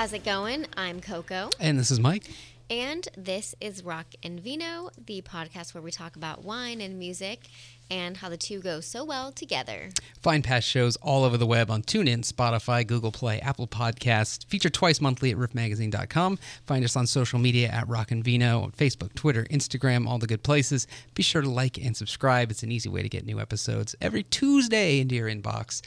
How's 0.00 0.14
it 0.14 0.24
going? 0.24 0.64
I'm 0.78 1.02
Coco. 1.02 1.50
And 1.60 1.78
this 1.78 1.90
is 1.90 2.00
Mike. 2.00 2.30
And 2.70 3.06
this 3.18 3.54
is 3.60 3.84
Rock 3.84 4.06
and 4.22 4.40
Vino, 4.40 4.88
the 4.96 5.20
podcast 5.20 5.74
where 5.74 5.82
we 5.82 5.90
talk 5.90 6.16
about 6.16 6.42
wine 6.42 6.80
and 6.80 6.98
music 6.98 7.48
and 7.90 8.16
how 8.16 8.30
the 8.30 8.38
two 8.38 8.60
go 8.60 8.80
so 8.80 9.04
well 9.04 9.30
together. 9.30 9.90
Find 10.22 10.42
past 10.42 10.66
shows 10.66 10.96
all 11.02 11.22
over 11.22 11.36
the 11.36 11.44
web 11.46 11.70
on 11.70 11.82
TuneIn, 11.82 12.26
Spotify, 12.26 12.86
Google 12.86 13.12
Play, 13.12 13.40
Apple 13.40 13.66
Podcasts, 13.66 14.46
featured 14.46 14.72
twice 14.72 15.02
monthly 15.02 15.32
at 15.32 15.36
riffmagazine.com. 15.36 16.38
Find 16.64 16.82
us 16.82 16.96
on 16.96 17.06
social 17.06 17.38
media 17.38 17.68
at 17.68 17.86
Rock 17.86 18.10
and 18.10 18.24
Vino 18.24 18.62
on 18.62 18.72
Facebook, 18.72 19.12
Twitter, 19.14 19.44
Instagram, 19.50 20.08
all 20.08 20.16
the 20.16 20.26
good 20.26 20.42
places. 20.42 20.86
Be 21.14 21.22
sure 21.22 21.42
to 21.42 21.50
like 21.50 21.76
and 21.76 21.94
subscribe. 21.94 22.50
It's 22.50 22.62
an 22.62 22.72
easy 22.72 22.88
way 22.88 23.02
to 23.02 23.08
get 23.10 23.26
new 23.26 23.38
episodes 23.38 23.94
every 24.00 24.22
Tuesday 24.22 24.98
into 24.98 25.14
your 25.14 25.28
inbox. 25.28 25.82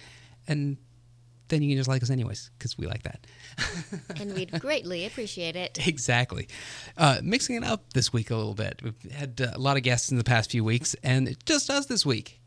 And 0.47 0.77
then 1.53 1.61
you 1.61 1.69
can 1.69 1.77
just 1.77 1.87
like 1.89 2.01
us 2.03 2.09
anyways, 2.09 2.49
because 2.57 2.77
we 2.77 2.87
like 2.87 3.03
that. 3.03 3.25
and 4.19 4.33
we'd 4.33 4.59
greatly 4.59 5.05
appreciate 5.05 5.55
it. 5.55 5.87
Exactly. 5.87 6.47
Uh, 6.97 7.19
mixing 7.23 7.55
it 7.55 7.63
up 7.63 7.93
this 7.93 8.11
week 8.11 8.31
a 8.31 8.35
little 8.35 8.53
bit. 8.55 8.81
We've 8.83 9.11
had 9.11 9.39
uh, 9.39 9.51
a 9.53 9.59
lot 9.59 9.77
of 9.77 9.83
guests 9.83 10.11
in 10.11 10.17
the 10.17 10.23
past 10.23 10.51
few 10.51 10.63
weeks, 10.63 10.95
and 11.03 11.27
it 11.27 11.45
just 11.45 11.69
us 11.69 11.85
this 11.85 12.05
week. 12.05 12.39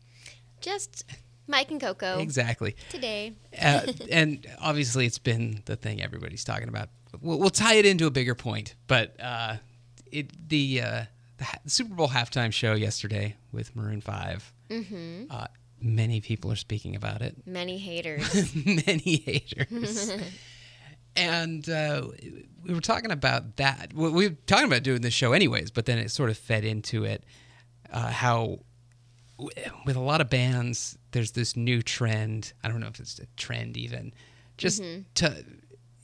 Just 0.61 1.05
Mike 1.47 1.71
and 1.71 1.79
Coco. 1.79 2.19
Exactly. 2.19 2.75
Today. 2.89 3.33
uh, 3.61 3.81
and 4.11 4.45
obviously, 4.59 5.05
it's 5.05 5.19
been 5.19 5.61
the 5.65 5.75
thing 5.75 6.01
everybody's 6.01 6.43
talking 6.43 6.67
about. 6.67 6.89
We'll, 7.21 7.39
we'll 7.39 7.49
tie 7.49 7.75
it 7.75 7.85
into 7.85 8.05
a 8.05 8.11
bigger 8.11 8.35
point, 8.35 8.75
but 8.87 9.15
uh, 9.21 9.57
it 10.11 10.49
the, 10.49 10.81
uh, 10.81 11.03
the, 11.37 11.45
the 11.63 11.69
Super 11.69 11.95
Bowl 11.95 12.09
halftime 12.09 12.51
show 12.51 12.73
yesterday 12.73 13.35
with 13.51 13.75
Maroon 13.75 14.01
5 14.01 14.53
Mm-hmm. 14.69 15.31
Many 15.81 16.21
people 16.21 16.51
are 16.51 16.55
speaking 16.57 16.95
about 16.95 17.21
it. 17.21 17.35
Many 17.45 17.77
haters. 17.77 18.53
many 18.65 19.17
haters. 19.25 20.11
and 21.15 21.67
uh, 21.69 22.07
we 22.63 22.73
were 22.73 22.81
talking 22.81 23.11
about 23.11 23.57
that. 23.57 23.93
We 23.93 24.09
we 24.09 24.27
were 24.29 24.35
talking 24.45 24.67
about 24.67 24.83
doing 24.83 25.01
this 25.01 25.13
show 25.13 25.33
anyways, 25.33 25.71
but 25.71 25.85
then 25.85 25.97
it 25.97 26.11
sort 26.11 26.29
of 26.29 26.37
fed 26.37 26.63
into 26.65 27.03
it. 27.03 27.23
Uh, 27.91 28.09
how 28.11 28.59
with 29.85 29.95
a 29.95 29.99
lot 30.01 30.19
of 30.21 30.29
bands, 30.29 30.97
there's 31.11 31.31
this 31.31 31.55
new 31.55 31.81
trend. 31.81 32.53
I 32.63 32.67
don't 32.69 32.79
know 32.79 32.87
if 32.87 32.99
it's 32.99 33.19
a 33.19 33.27
trend 33.37 33.77
even. 33.77 34.13
Just 34.57 34.81
to, 35.15 35.45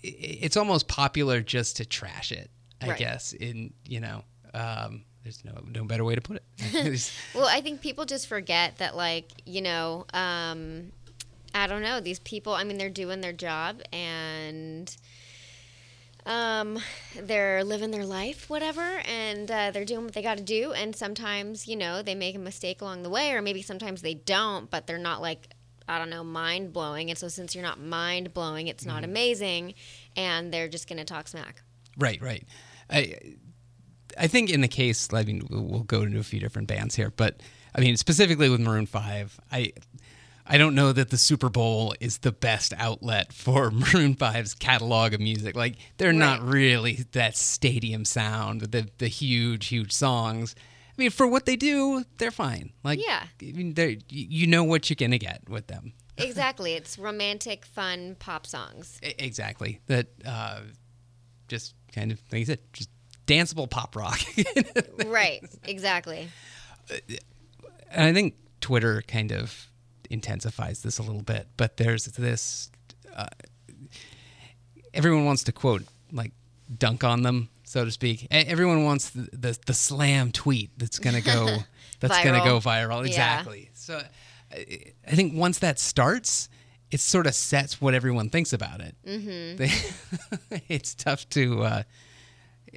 it's 0.04 0.56
almost 0.58 0.88
popular 0.88 1.42
just 1.42 1.78
to 1.78 1.86
trash 1.86 2.32
it. 2.32 2.52
I 2.82 2.90
Right. 2.90 3.00
guess 3.00 3.34
in 3.34 3.74
you 3.86 4.00
know. 4.02 4.24
Um, 4.54 5.06
there's 5.24 5.44
no 5.46 5.64
no 5.74 5.84
better 5.86 6.04
way 6.04 6.16
to 6.16 6.22
put 6.22 6.38
it. 6.38 7.12
Well, 7.36 7.48
I 7.48 7.62
think 7.62 7.82
people 7.82 8.06
just 8.06 8.28
forget 8.28 8.78
that, 8.78 8.96
like, 8.96 9.32
you 9.46 9.62
know, 9.62 10.06
um, 10.14 10.92
I 11.56 11.68
don't 11.68 11.82
know, 11.82 12.00
these 12.00 12.20
people, 12.20 12.54
I 12.54 12.64
mean, 12.64 12.78
they're 12.78 12.90
doing 12.90 13.22
their 13.22 13.34
job 13.34 13.82
and 13.92 14.96
um, 16.26 16.80
they're 17.20 17.64
living 17.64 17.92
their 17.92 18.06
life, 18.06 18.50
whatever, 18.50 19.02
and 19.06 19.50
uh, 19.50 19.72
they're 19.72 19.86
doing 19.86 20.06
what 20.06 20.14
they 20.14 20.22
got 20.22 20.38
to 20.38 20.44
do. 20.44 20.72
And 20.74 20.96
sometimes, 20.96 21.68
you 21.68 21.76
know, 21.76 22.02
they 22.02 22.16
make 22.16 22.36
a 22.36 22.40
mistake 22.40 22.82
along 22.82 23.04
the 23.04 23.10
way, 23.10 23.32
or 23.34 23.42
maybe 23.42 23.62
sometimes 23.62 24.02
they 24.02 24.14
don't, 24.14 24.70
but 24.70 24.88
they're 24.88 24.98
not 24.98 25.22
like, 25.22 25.50
I 25.88 25.98
don't 26.00 26.10
know, 26.10 26.24
mind 26.24 26.72
blowing. 26.72 27.10
And 27.10 27.20
so, 27.20 27.28
since 27.28 27.54
you're 27.54 27.64
not 27.64 27.80
mind 27.80 28.34
blowing, 28.34 28.68
it's 28.68 28.86
not 28.86 29.04
amazing, 29.04 29.74
and 30.16 30.54
they're 30.54 30.70
just 30.70 30.88
going 30.88 31.00
to 31.00 31.04
talk 31.04 31.28
smack. 31.28 31.62
Right, 31.98 32.22
right. 32.22 32.46
I 32.90 33.36
I 34.18 34.28
think 34.28 34.50
in 34.50 34.62
the 34.62 34.68
case, 34.68 35.08
I 35.14 35.24
mean, 35.24 35.46
we'll 35.50 35.84
go 35.84 36.02
into 36.02 36.20
a 36.20 36.24
few 36.24 36.40
different 36.40 36.68
bands 36.68 36.96
here, 36.96 37.12
but 37.16 37.42
I 37.76 37.82
mean, 37.82 37.98
specifically 37.98 38.50
with 38.50 38.60
Maroon 38.60 38.86
Five, 38.86 39.40
I 39.52 39.74
I 40.46 40.58
don't 40.58 40.76
know 40.76 40.92
that 40.92 41.10
the 41.10 41.18
Super 41.18 41.50
Bowl 41.50 41.96
is 42.02 42.18
the 42.20 42.32
best 42.34 42.74
outlet 42.78 43.32
for 43.32 43.72
Maroon 43.72 44.14
5's 44.16 44.56
catalog 44.56 45.14
of 45.14 45.22
music. 45.22 45.56
Like, 45.56 45.76
they're 45.98 46.12
not 46.12 46.42
really 46.44 47.06
that 47.14 47.38
stadium 47.38 48.04
sound, 48.06 48.62
the 48.62 48.88
the 48.98 49.08
huge, 49.08 49.68
huge 49.68 49.92
songs. 49.94 50.54
I 50.60 51.02
mean, 51.02 51.10
for 51.10 51.26
what 51.26 51.46
they 51.48 51.56
do, 51.56 52.04
they're 52.20 52.30
fine. 52.30 52.72
Like, 52.84 53.00
Yeah. 53.04 53.24
I 53.42 53.46
mean, 53.54 53.74
you 54.10 54.46
know 54.48 54.64
what 54.64 54.90
you're 54.90 54.96
gonna 55.00 55.18
get 55.18 55.42
with 55.50 55.68
them. 55.68 55.94
Exactly. 56.20 56.74
it's 56.74 57.00
romantic, 57.00 57.66
fun 57.66 58.16
pop 58.20 58.46
songs. 58.46 59.00
Exactly. 59.02 59.80
That 59.88 60.08
uh, 60.24 60.60
just 61.48 61.74
kind 61.92 62.12
of 62.12 62.22
like 62.32 62.40
you 62.42 62.46
said, 62.46 62.60
just 62.72 62.90
danceable 63.28 63.70
pop 63.70 63.96
rock. 63.96 64.20
right. 65.06 65.42
Exactly. 65.66 66.28
and 67.92 68.04
I 68.04 68.14
think 68.14 68.36
Twitter 68.62 69.04
kind 69.08 69.32
of 69.32 69.68
intensifies 70.10 70.82
this 70.84 71.00
a 71.00 71.04
little 71.04 71.22
bit. 71.22 71.48
But 71.58 71.78
there's 71.78 72.06
this. 72.06 72.72
Uh, 73.16 73.28
everyone 74.94 75.26
wants 75.26 75.44
to 75.44 75.52
quote 75.52 75.84
like 76.12 76.32
dunk 76.78 77.04
on 77.04 77.24
them, 77.24 77.50
so 77.64 77.86
to 77.86 77.92
speak. 77.92 78.28
Everyone 78.32 78.84
wants 78.86 79.10
the 79.10 79.30
the, 79.34 79.60
the 79.66 79.74
slam 79.74 80.32
tweet 80.32 80.72
that's 80.78 81.00
gonna 81.00 81.22
go 81.22 81.58
that's 82.00 82.24
gonna 82.24 82.44
go 82.44 82.60
viral. 82.60 83.02
Yeah. 83.02 83.08
Exactly. 83.08 83.70
So 83.74 84.02
I, 84.52 84.94
I 85.08 85.16
think 85.16 85.34
once 85.36 85.60
that 85.60 85.80
starts. 85.80 86.50
It 86.92 87.00
sort 87.00 87.26
of 87.26 87.34
sets 87.34 87.82
what 87.82 87.96
everyone 87.96 88.30
thinks 88.30 88.54
about 88.54 88.80
it. 88.80 88.96
Mm-hmm. 89.04 90.58
it's 90.70 90.94
tough 90.94 91.28
to 91.30 91.64
uh, 91.64 91.84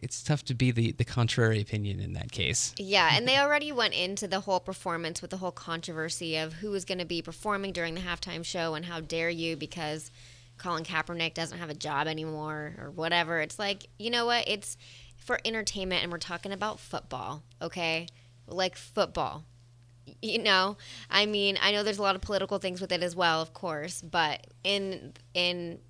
it's 0.03 0.23
tough 0.23 0.45
to 0.45 0.55
be 0.55 0.71
the, 0.71 0.93
the 0.93 1.05
contrary 1.05 1.61
opinion 1.61 2.01
in 2.01 2.13
that 2.15 2.33
case. 2.33 2.75
Yeah, 2.79 3.11
and 3.13 3.27
they 3.27 3.39
already 3.39 3.73
went 3.73 3.95
into 3.95 4.29
the 4.29 4.41
whole 4.41 4.61
performance 4.61 5.23
with 5.23 5.31
the 5.31 5.39
whole 5.39 5.53
controversy 5.53 6.37
of 6.37 6.55
who 6.55 6.71
was 6.71 6.85
going 6.85 6.99
to 6.99 7.05
be 7.05 7.23
performing 7.23 7.73
during 7.73 7.95
the 7.95 8.01
halftime 8.01 8.45
show 8.45 8.75
and 8.75 8.85
how 8.85 9.01
dare 9.01 9.31
you 9.31 9.57
because 9.57 10.11
Colin 10.59 10.85
Kaepernick 10.85 11.35
doesn't 11.35 11.59
have 11.59 11.71
a 11.71 11.75
job 11.75 12.07
anymore 12.07 12.75
or 12.79 12.91
whatever. 12.91 13.41
It's 13.41 13.59
like, 13.59 13.89
you 13.99 14.11
know 14.11 14.27
what? 14.27 14.49
It's 14.49 14.77
for 15.17 15.41
entertainment 15.45 16.03
and 16.03 16.13
we're 16.13 16.19
talking 16.19 16.53
about 16.53 16.81
football, 16.81 17.43
okay? 17.61 18.07
Like 18.47 18.77
football. 18.77 19.45
You 20.23 20.39
know, 20.39 20.77
I 21.11 21.27
mean, 21.27 21.59
I 21.61 21.73
know 21.73 21.83
there's 21.83 21.99
a 21.99 22.03
lot 22.03 22.15
of 22.15 22.23
political 22.23 22.59
things 22.59 22.81
with 22.81 22.93
it 22.93 23.03
as 23.03 23.17
well, 23.17 23.43
of 23.43 23.53
course, 23.53 24.03
but 24.03 24.47
in 24.63 25.15
in 25.35 25.81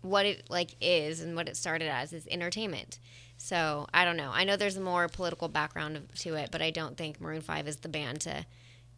what 0.00 0.26
it 0.26 0.48
like 0.48 0.76
is 0.80 1.20
and 1.20 1.34
what 1.34 1.48
it 1.48 1.56
started 1.56 1.88
as 1.88 2.12
is 2.12 2.26
entertainment. 2.30 3.00
So 3.38 3.86
I 3.94 4.04
don't 4.04 4.16
know. 4.16 4.30
I 4.32 4.44
know 4.44 4.56
there's 4.56 4.76
a 4.76 4.80
more 4.80 5.08
political 5.08 5.48
background 5.48 6.00
to 6.16 6.34
it, 6.34 6.50
but 6.50 6.60
I 6.60 6.70
don't 6.70 6.96
think 6.96 7.20
Maroon 7.20 7.40
Five 7.40 7.66
is 7.68 7.76
the 7.76 7.88
band 7.88 8.20
to 8.22 8.44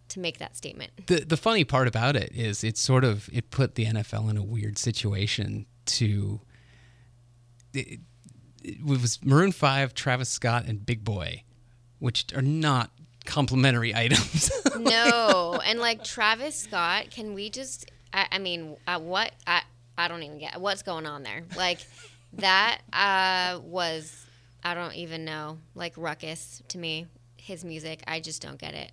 to 0.08 0.20
make 0.20 0.38
that 0.38 0.56
statement. 0.56 1.06
the 1.06 1.20
the 1.20 1.36
funny 1.36 1.62
part 1.62 1.86
about 1.86 2.16
it 2.16 2.32
is 2.34 2.64
it 2.64 2.76
sort 2.76 3.04
of 3.04 3.28
it 3.32 3.50
put 3.50 3.76
the 3.76 3.86
NFL 3.86 4.28
in 4.28 4.36
a 4.36 4.42
weird 4.42 4.76
situation 4.76 5.66
to 5.86 6.40
it, 7.72 8.00
it 8.62 8.84
was 8.84 9.24
Maroon 9.24 9.52
5, 9.52 9.94
Travis 9.94 10.28
Scott 10.28 10.66
and 10.66 10.84
Big 10.84 11.04
Boi, 11.04 11.44
which 11.98 12.26
are 12.34 12.42
not 12.42 12.90
complimentary 13.24 13.94
items. 13.94 14.50
No, 14.78 15.60
and 15.66 15.78
like 15.78 16.04
Travis 16.04 16.56
Scott, 16.56 17.10
can 17.10 17.34
we 17.34 17.50
just? 17.50 17.90
I, 18.12 18.26
I 18.32 18.38
mean, 18.38 18.76
uh, 18.86 18.98
what? 18.98 19.32
I 19.46 19.62
I 19.96 20.08
don't 20.08 20.22
even 20.22 20.38
get 20.38 20.60
what's 20.60 20.82
going 20.82 21.06
on 21.06 21.22
there. 21.22 21.42
Like 21.56 21.78
that 22.34 22.80
uh, 22.92 23.60
was 23.62 24.26
I 24.62 24.74
don't 24.74 24.94
even 24.94 25.24
know. 25.24 25.58
Like 25.74 25.94
ruckus 25.96 26.62
to 26.68 26.78
me, 26.78 27.06
his 27.36 27.64
music. 27.64 28.02
I 28.06 28.20
just 28.20 28.42
don't 28.42 28.58
get 28.58 28.74
it. 28.74 28.92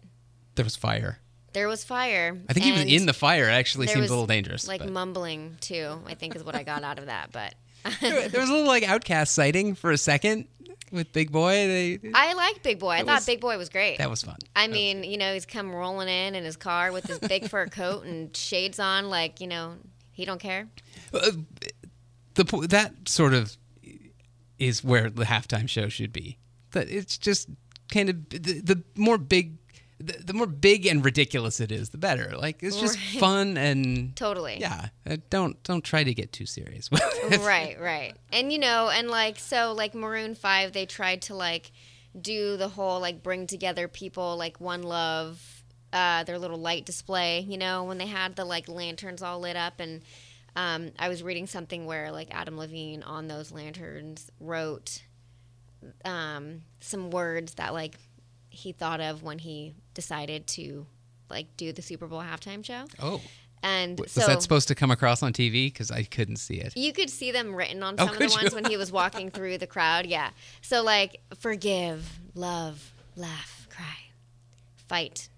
there 0.55 0.65
was 0.65 0.75
fire. 0.75 1.19
There 1.53 1.67
was 1.67 1.83
fire. 1.83 2.37
I 2.49 2.53
think 2.53 2.65
he 2.65 2.71
was 2.71 2.83
in 2.83 3.05
the 3.05 3.13
fire. 3.13 3.45
It 3.49 3.53
actually 3.53 3.87
seems 3.87 4.07
a 4.07 4.09
little 4.09 4.27
dangerous. 4.27 4.67
Like 4.67 4.81
but- 4.81 4.91
mumbling 4.91 5.57
too. 5.59 5.99
I 6.05 6.13
think 6.13 6.35
is 6.35 6.43
what 6.43 6.55
I 6.55 6.63
got 6.63 6.83
out 6.83 6.99
of 6.99 7.07
that. 7.07 7.31
But 7.31 7.55
there 8.01 8.39
was 8.41 8.49
a 8.49 8.53
little 8.53 8.67
like 8.67 8.83
OutKast 8.83 9.29
sighting 9.29 9.73
for 9.75 9.91
a 9.91 9.97
second 9.97 10.47
with 10.91 11.11
Big 11.13 11.31
Boi. 11.31 11.51
They, 11.51 11.99
I 12.13 12.33
like 12.33 12.61
Big 12.63 12.79
Boi. 12.79 12.89
I 12.91 12.97
thought 12.99 13.07
was- 13.15 13.25
Big 13.25 13.39
Boi 13.41 13.57
was 13.57 13.69
great. 13.69 13.97
that 13.97 14.09
was 14.09 14.21
fun. 14.21 14.37
I 14.55 14.67
mean, 14.67 15.03
you 15.03 15.17
know, 15.17 15.33
he's 15.33 15.45
come 15.45 15.73
rolling 15.73 16.09
in 16.09 16.35
in 16.35 16.43
his 16.43 16.57
car 16.57 16.91
with 16.91 17.05
his 17.05 17.19
big 17.19 17.49
fur 17.49 17.67
coat 17.67 18.05
and 18.05 18.35
shades 18.35 18.79
on, 18.79 19.09
like 19.09 19.41
you 19.41 19.47
know, 19.47 19.75
he 20.11 20.25
don't 20.25 20.39
care. 20.39 20.67
Uh, 21.13 21.31
the 22.35 22.67
that 22.69 22.93
sort 23.09 23.33
of 23.33 23.55
is 24.59 24.83
where 24.83 25.09
the 25.09 25.25
halftime 25.25 25.67
show 25.69 25.89
should 25.89 26.11
be. 26.13 26.37
That 26.71 26.89
it's 26.89 27.17
just 27.17 27.49
kind 27.91 28.09
of 28.09 28.29
the, 28.29 28.61
the 28.61 28.83
more 28.95 29.17
big, 29.17 29.57
the, 29.99 30.13
the 30.23 30.33
more 30.33 30.47
big 30.47 30.85
and 30.85 31.03
ridiculous 31.03 31.59
it 31.59 31.71
is, 31.71 31.89
the 31.89 31.97
better. 31.97 32.35
Like 32.37 32.61
it's 32.61 32.79
just 32.79 32.97
Right. 32.97 33.19
fun 33.19 33.57
and 33.57 34.15
Totally. 34.15 34.57
yeah. 34.59 34.89
Uh, 35.09 35.17
don't 35.29 35.61
don't 35.63 35.83
try 35.83 36.03
to 36.03 36.13
get 36.13 36.31
too 36.33 36.45
serious. 36.45 36.91
with 36.91 37.01
it. 37.31 37.39
right, 37.41 37.79
right. 37.79 38.13
And 38.31 38.51
you 38.51 38.59
know, 38.59 38.89
and 38.89 39.09
like 39.09 39.39
so 39.39 39.73
like 39.73 39.95
Maroon 39.95 40.35
5 40.35 40.73
they 40.73 40.85
tried 40.85 41.21
to 41.23 41.35
like 41.35 41.71
do 42.19 42.57
the 42.57 42.67
whole 42.69 42.99
like 42.99 43.21
bring 43.23 43.47
together 43.47 43.87
people 43.87 44.37
like 44.37 44.59
one 44.59 44.81
love 44.83 45.63
uh 45.93 46.23
their 46.25 46.37
little 46.39 46.57
light 46.59 46.85
display, 46.85 47.39
you 47.47 47.57
know, 47.57 47.85
when 47.85 47.97
they 47.97 48.07
had 48.07 48.35
the 48.35 48.43
like 48.43 48.67
lanterns 48.67 49.21
all 49.21 49.39
lit 49.39 49.55
up 49.55 49.79
and 49.79 50.01
um, 50.57 50.91
I 50.99 51.07
was 51.07 51.23
reading 51.23 51.47
something 51.47 51.85
where 51.85 52.11
like 52.11 52.27
Adam 52.31 52.57
Levine 52.57 53.03
on 53.03 53.27
those 53.29 53.51
lanterns 53.53 54.29
wrote 54.41 55.01
um, 56.03 56.63
some 56.79 57.11
words 57.11 57.53
that 57.55 57.73
like 57.73 57.95
he 58.49 58.71
thought 58.71 58.99
of 58.99 59.23
when 59.23 59.39
he 59.39 59.75
decided 59.93 60.47
to 60.47 60.85
like 61.29 61.45
do 61.57 61.71
the 61.71 61.81
Super 61.81 62.07
Bowl 62.07 62.21
halftime 62.21 62.65
show. 62.65 62.85
Oh, 63.01 63.21
And 63.61 63.99
Was 63.99 64.11
so 64.13 64.25
that 64.25 64.41
supposed 64.41 64.67
to 64.69 64.75
come 64.75 64.91
across 64.91 65.21
on 65.21 65.31
TV? 65.33 65.67
Because 65.67 65.91
I 65.91 66.03
couldn't 66.03 66.37
see 66.37 66.55
it. 66.55 66.75
you 66.75 66.91
could 66.93 67.09
see 67.09 67.31
them 67.31 67.53
written 67.55 67.83
on 67.83 67.95
Oh, 67.99 68.05
some 68.07 68.13
of 68.15 68.19
the 68.19 68.27
you? 68.27 68.35
ones 68.35 68.55
when 68.55 68.65
he 68.65 68.77
was 68.77 68.91
walking 68.91 69.29
through 69.29 69.59
the 69.59 69.67
crowd. 69.67 70.05
Yeah. 70.07 70.29
So 70.61 70.83
like 70.83 71.21
forgive, 71.37 72.19
love, 72.33 72.93
laugh, 73.15 73.67
cry, 73.69 73.97
fight, 74.87 75.29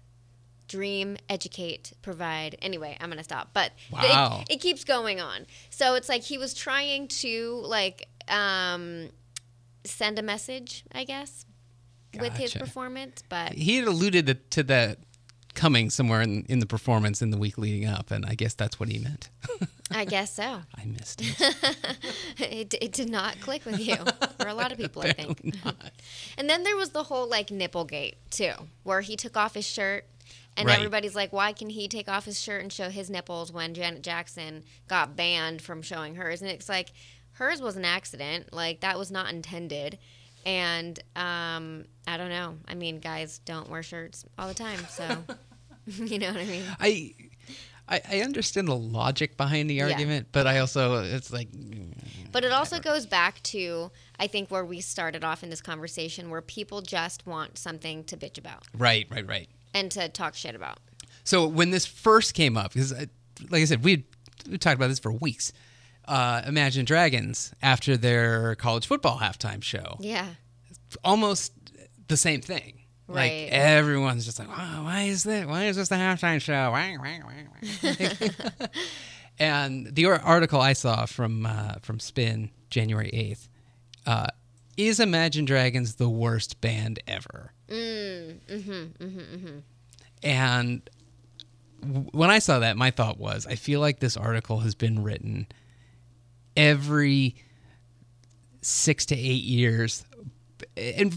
dream, 0.70 1.16
educate, 1.28 1.92
provide. 2.00 2.56
Anyway, 2.62 2.96
I'm 3.00 3.10
gonna 3.10 3.24
stop. 3.24 3.50
But 3.52 3.72
th- 3.90 4.04
it- 4.04 4.52
it, 4.54 4.60
keeps 4.60 4.84
going 4.84 5.20
on. 5.20 5.46
So 5.68 5.94
it's 5.96 6.08
like 6.08 6.22
he 6.22 6.38
was 6.38 6.54
trying 6.54 7.08
to 7.08 7.60
like 7.64 8.08
um, 8.28 9.08
send 9.84 10.18
a 10.18 10.22
message, 10.22 10.84
I 10.92 11.02
guess, 11.04 11.44
with 12.18 12.34
his 12.34 12.54
performance. 12.54 13.22
But 13.28 13.52
He 13.54 13.76
had 13.76 13.88
alluded 13.88 14.26
to- 14.28 14.34
to 14.34 14.62
that 14.64 14.98
coming 15.54 15.90
somewhere 15.90 16.22
in, 16.22 16.46
in 16.48 16.60
the 16.60 16.66
performance 16.66 17.20
in 17.20 17.30
the 17.30 17.36
week 17.36 17.58
leading 17.58 17.84
up, 17.88 18.12
and 18.12 18.24
I 18.24 18.34
guess 18.36 18.54
that's 18.54 18.78
what 18.78 18.88
he 18.88 18.98
meant. 19.00 19.28
I 19.90 20.04
guess 20.04 20.32
so. 20.36 20.62
I 20.72 20.84
missed 20.84 21.20
it. 21.20 21.56
it, 22.38 22.74
it 22.80 22.92
did 22.92 23.10
not 23.10 23.40
click 23.40 23.64
with 23.66 23.80
you 23.80 23.96
or 24.38 24.46
a 24.46 24.54
lot 24.54 24.70
of 24.70 24.78
people 24.78 25.02
i 25.02 25.12
think 25.12 25.40
and 26.38 26.48
then 26.48 26.62
there 26.62 26.76
was 26.76 26.90
the 26.90 27.02
whole 27.02 27.28
like 27.28 27.48
nipplegate 27.48 28.14
too 28.30 28.52
where 28.84 29.00
he 29.00 29.16
took 29.16 29.36
off 29.36 29.54
his 29.54 29.66
shirt 29.66 30.04
and 30.56 30.66
Right. 30.66 30.76
everybody's 30.76 31.14
like 31.14 31.32
why 31.32 31.52
can 31.52 31.70
he 31.70 31.88
take 31.88 32.08
off 32.08 32.24
his 32.24 32.40
shirt 32.40 32.62
and 32.62 32.72
show 32.72 32.90
his 32.90 33.08
nipples 33.10 33.52
when 33.52 33.72
janet 33.74 34.02
jackson 34.02 34.64
got 34.88 35.16
banned 35.16 35.62
from 35.62 35.82
showing 35.82 36.16
hers? 36.16 36.42
And 36.42 36.50
it's 36.50 36.68
like 36.68 36.88
hers 37.32 37.62
was 37.62 37.76
an 37.76 37.84
accident. 37.84 38.52
Like 38.52 38.80
that 38.80 38.98
was 38.98 39.10
not 39.10 39.32
intended. 39.32 39.98
And 40.46 40.98
um 41.16 41.84
i 42.06 42.16
don't 42.16 42.30
know. 42.30 42.56
I 42.68 42.74
mean 42.74 42.98
guys 42.98 43.38
don't 43.44 43.68
wear 43.70 43.82
shirts 43.82 44.24
all 44.38 44.48
the 44.48 44.54
time 44.54 44.80
so 44.88 45.24
you 45.86 46.18
know 46.18 46.28
what 46.32 46.40
i 46.40 46.44
mean? 46.44 46.64
I, 47.88 48.00
I 48.08 48.20
understand 48.20 48.68
the 48.68 48.76
logic 48.76 49.36
behind 49.36 49.68
the 49.68 49.74
Yeah. 49.74 49.88
argument, 49.88 50.28
but 50.30 50.46
I 50.46 50.58
also 50.60 51.02
it's 51.02 51.32
like 51.32 51.48
But 52.30 52.44
it 52.44 52.52
also 52.52 52.78
goes 52.78 53.04
back 53.06 53.42
to 53.44 53.90
I 54.18 54.28
think 54.28 54.50
where 54.50 54.64
we 54.64 54.80
started 54.80 55.24
off 55.24 55.42
in 55.42 55.50
this 55.50 55.60
conversation 55.60 56.30
where 56.30 56.40
people 56.42 56.82
just 56.82 57.26
want 57.26 57.58
something 57.58 58.04
to 58.04 58.16
bitch 58.16 58.38
about. 58.38 58.64
Right, 58.76 59.08
right, 59.10 59.26
right. 59.26 59.48
And 59.74 59.90
to 59.92 60.08
talk 60.08 60.34
shit 60.34 60.54
about. 60.54 60.78
So 61.24 61.46
when 61.46 61.70
this 61.70 61.86
first 61.86 62.34
came 62.34 62.56
up, 62.56 62.72
because 62.72 62.92
like 62.92 63.62
I 63.62 63.64
said, 63.64 63.84
we 63.84 64.04
we 64.50 64.58
talked 64.58 64.76
about 64.76 64.88
this 64.88 64.98
for 64.98 65.12
weeks. 65.12 65.52
Uh, 66.06 66.42
Imagine 66.46 66.84
Dragons 66.84 67.52
after 67.62 67.96
their 67.96 68.54
college 68.56 68.86
football 68.86 69.18
halftime 69.18 69.62
show, 69.62 69.96
Yeah. 70.00 70.26
almost 71.04 71.52
the 72.08 72.16
same 72.16 72.40
thing. 72.40 72.78
Right. 73.06 73.44
Like 73.44 73.52
everyone's 73.52 74.24
just 74.24 74.38
like, 74.38 74.48
wow, 74.48 74.84
why 74.84 75.02
is 75.02 75.24
this? 75.24 75.44
Why 75.46 75.64
is 75.66 75.76
this 75.76 75.88
the 75.88 75.96
halftime 75.96 76.40
show? 76.40 76.70
Wah, 76.70 76.90
wah, 76.98 77.18
wah, 77.24 78.00
wah." 78.60 78.66
and 79.38 79.94
the 79.94 80.06
article 80.06 80.60
I 80.60 80.72
saw 80.72 81.06
from 81.06 81.46
uh, 81.46 81.74
from 81.82 81.98
Spin 82.00 82.50
January 82.70 83.10
eighth 83.12 83.48
uh, 84.06 84.28
is 84.76 85.00
Imagine 85.00 85.44
Dragons 85.44 85.96
the 85.96 86.08
worst 86.08 86.60
band 86.60 87.00
ever? 87.06 87.52
Mm, 87.70 88.40
mm-hmm, 88.48 88.70
mm-hmm, 89.04 89.18
mm-hmm. 89.18 89.58
And 90.22 90.90
w- 91.80 92.08
when 92.12 92.30
I 92.30 92.38
saw 92.40 92.58
that, 92.58 92.76
my 92.76 92.90
thought 92.90 93.18
was, 93.18 93.46
I 93.46 93.54
feel 93.54 93.80
like 93.80 94.00
this 94.00 94.16
article 94.16 94.58
has 94.60 94.74
been 94.74 95.02
written 95.02 95.46
every 96.56 97.36
six 98.62 99.06
to 99.06 99.16
eight 99.16 99.44
years. 99.44 100.04
And 100.76 101.14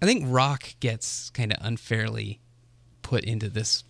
I 0.00 0.06
think 0.06 0.24
rock 0.28 0.74
gets 0.80 1.30
kind 1.30 1.52
of 1.52 1.58
unfairly 1.60 2.40
put 3.02 3.24
into 3.24 3.48
this 3.48 3.84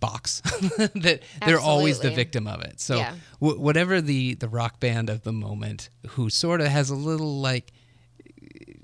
box 0.00 0.40
that 0.78 1.20
they're 1.44 1.60
always 1.60 1.98
the 2.00 2.10
victim 2.10 2.46
of 2.46 2.62
it. 2.62 2.80
So 2.80 2.96
Yeah. 2.96 3.14
wh- 3.38 3.60
whatever 3.60 4.00
the 4.00 4.34
the 4.34 4.48
rock 4.48 4.80
band 4.80 5.10
of 5.10 5.22
the 5.24 5.32
moment 5.32 5.90
who 6.10 6.30
sort 6.30 6.60
of 6.60 6.68
has 6.68 6.88
a 6.90 6.94
little 6.94 7.40
like 7.40 7.72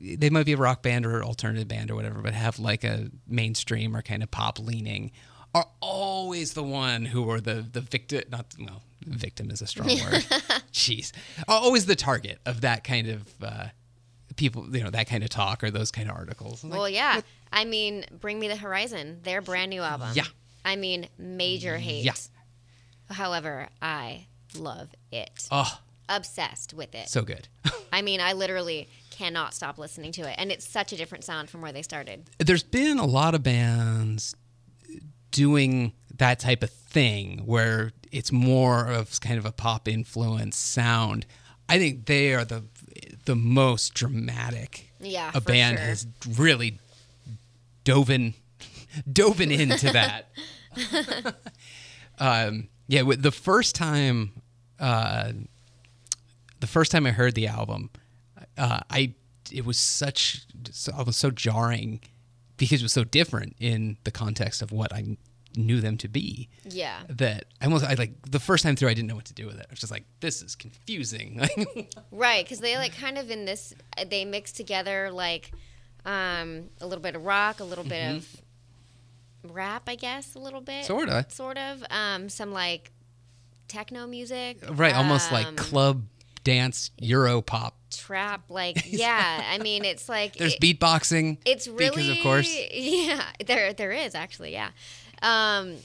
they 0.00 0.30
might 0.30 0.46
be 0.46 0.52
a 0.52 0.56
rock 0.56 0.82
band 0.82 1.06
or 1.06 1.22
alternative 1.24 1.68
band 1.68 1.90
or 1.90 1.94
whatever, 1.94 2.20
but 2.20 2.34
have 2.34 2.58
like 2.58 2.84
a 2.84 3.10
mainstream 3.26 3.96
or 3.96 4.02
kind 4.02 4.22
of 4.22 4.30
pop 4.30 4.58
leaning, 4.58 5.10
are 5.54 5.66
always 5.80 6.54
the 6.54 6.62
one 6.62 7.04
who 7.06 7.28
are 7.30 7.40
the 7.40 7.64
the 7.70 7.80
victim. 7.80 8.22
Not 8.30 8.46
well, 8.58 8.82
victim 9.06 9.50
is 9.50 9.62
a 9.62 9.66
strong 9.66 9.88
word. 9.88 9.96
Jeez, 10.72 11.12
are 11.48 11.58
always 11.60 11.86
the 11.86 11.96
target 11.96 12.38
of 12.46 12.62
that 12.62 12.84
kind 12.84 13.08
of 13.08 13.28
uh, 13.42 13.66
people. 14.36 14.74
You 14.76 14.84
know, 14.84 14.90
that 14.90 15.06
kind 15.08 15.22
of 15.22 15.30
talk 15.30 15.62
or 15.64 15.70
those 15.70 15.90
kind 15.90 16.10
of 16.10 16.16
articles. 16.16 16.62
I'm 16.64 16.70
like, 16.70 16.78
Well, 16.78 16.88
yeah. 16.88 17.20
I 17.52 17.64
mean, 17.64 18.04
Bring 18.20 18.38
Me 18.40 18.48
the 18.48 18.56
Horizon, 18.56 19.20
their 19.22 19.40
brand 19.40 19.70
new 19.70 19.80
album. 19.82 20.08
Yeah. 20.14 20.24
I 20.64 20.74
mean, 20.76 21.06
major 21.18 21.76
hate. 21.78 22.04
Yeah. 22.04 22.14
However, 23.10 23.68
I 23.80 24.26
love 24.56 24.88
it. 25.12 25.46
oh, 25.50 25.78
Obsessed 26.08 26.74
with 26.74 26.94
it. 26.94 27.08
so 27.08 27.22
good. 27.22 27.48
I 27.92 28.02
mean, 28.02 28.20
I 28.20 28.32
literally 28.32 28.88
cannot 29.16 29.54
stop 29.54 29.78
listening 29.78 30.12
to 30.12 30.22
it. 30.22 30.34
And 30.38 30.50
it's 30.50 30.66
such 30.68 30.92
a 30.92 30.96
different 30.96 31.24
sound 31.24 31.50
from 31.50 31.60
where 31.60 31.72
they 31.72 31.82
started. 31.82 32.24
There's 32.38 32.62
been 32.62 32.98
a 32.98 33.06
lot 33.06 33.34
of 33.34 33.42
bands 33.42 34.34
doing 35.30 35.92
that 36.16 36.38
type 36.38 36.62
of 36.62 36.70
thing 36.70 37.38
where 37.44 37.92
it's 38.12 38.30
more 38.30 38.86
of 38.88 39.20
kind 39.20 39.38
of 39.38 39.44
a 39.44 39.52
pop 39.52 39.88
influence 39.88 40.56
sound. 40.56 41.26
I 41.68 41.78
think 41.78 42.06
they 42.06 42.34
are 42.34 42.44
the 42.44 42.64
the 43.24 43.34
most 43.34 43.94
dramatic 43.94 44.90
Yeah, 45.00 45.30
a 45.34 45.40
band 45.40 45.78
sure. 45.78 45.86
has 45.86 46.06
really 46.38 46.78
dove 47.84 48.10
in, 48.10 48.34
dove 49.10 49.40
in 49.40 49.50
into 49.50 49.90
that. 49.92 50.26
um, 52.18 52.68
yeah, 52.86 53.02
the 53.16 53.32
first 53.32 53.74
time, 53.74 54.32
uh, 54.78 55.32
the 56.60 56.66
first 56.66 56.92
time 56.92 57.06
I 57.06 57.10
heard 57.12 57.34
the 57.34 57.46
album, 57.46 57.90
uh, 58.58 58.80
I 58.90 59.14
it 59.52 59.64
was 59.66 59.78
such 59.78 60.46
so, 60.70 60.92
I 60.96 61.02
was 61.02 61.16
so 61.16 61.30
jarring 61.30 62.00
because 62.56 62.80
it 62.80 62.84
was 62.84 62.92
so 62.92 63.04
different 63.04 63.56
in 63.58 63.98
the 64.04 64.10
context 64.10 64.62
of 64.62 64.72
what 64.72 64.92
I 64.92 65.16
knew 65.56 65.80
them 65.80 65.96
to 65.98 66.08
be 66.08 66.48
Yeah. 66.64 67.02
that 67.08 67.44
I 67.60 67.66
almost 67.66 67.84
I 67.84 67.94
like 67.94 68.12
the 68.30 68.40
first 68.40 68.64
time 68.64 68.74
through 68.74 68.88
I 68.88 68.94
didn't 68.94 69.08
know 69.08 69.14
what 69.16 69.26
to 69.26 69.34
do 69.34 69.46
with 69.46 69.56
it. 69.58 69.66
I 69.68 69.70
was 69.70 69.78
just 69.80 69.92
like, 69.92 70.04
this 70.20 70.42
is 70.42 70.54
confusing. 70.56 71.40
Right, 72.10 72.44
because 72.44 72.60
they 72.60 72.76
like 72.76 72.96
kind 72.96 73.18
of 73.18 73.30
in 73.30 73.44
this 73.44 73.74
they 74.08 74.24
mix 74.24 74.50
together 74.52 75.10
like 75.12 75.50
um, 76.06 76.70
a 76.80 76.86
little 76.86 77.02
bit 77.02 77.14
of 77.16 77.24
rock, 77.24 77.60
a 77.60 77.64
little 77.64 77.84
bit 77.84 78.16
of 78.16 78.26
rap, 79.44 79.82
I 79.88 79.94
guess, 79.96 80.34
a 80.34 80.38
little 80.38 80.60
bit, 80.60 80.84
Sorta. 80.84 81.26
sort 81.28 81.58
of, 81.58 81.84
um, 81.90 82.28
some 82.28 82.52
like 82.52 82.92
techno 83.68 84.06
music, 84.06 84.58
right, 84.70 84.94
almost 84.94 85.32
um, 85.32 85.34
like 85.42 85.56
club 85.56 86.04
dance 86.44 86.90
Euro 86.98 87.42
pop. 87.42 87.76
trap, 87.90 88.42
like 88.50 88.84
yeah. 88.92 89.42
I 89.50 89.58
mean, 89.58 89.84
it's 89.84 90.08
like 90.08 90.36
There's 90.36 90.54
it- 90.54 90.60
beatboxing. 90.60 91.38
It's 91.44 91.66
really 91.66 91.90
because 91.90 92.08
of 92.10 92.22
course. 92.22 92.56
yeah. 92.72 93.24
There 93.46 93.72
there 93.72 93.92
is 93.92 94.14
actually 94.14 94.52
yeah, 94.52 94.70
um, 95.22 95.76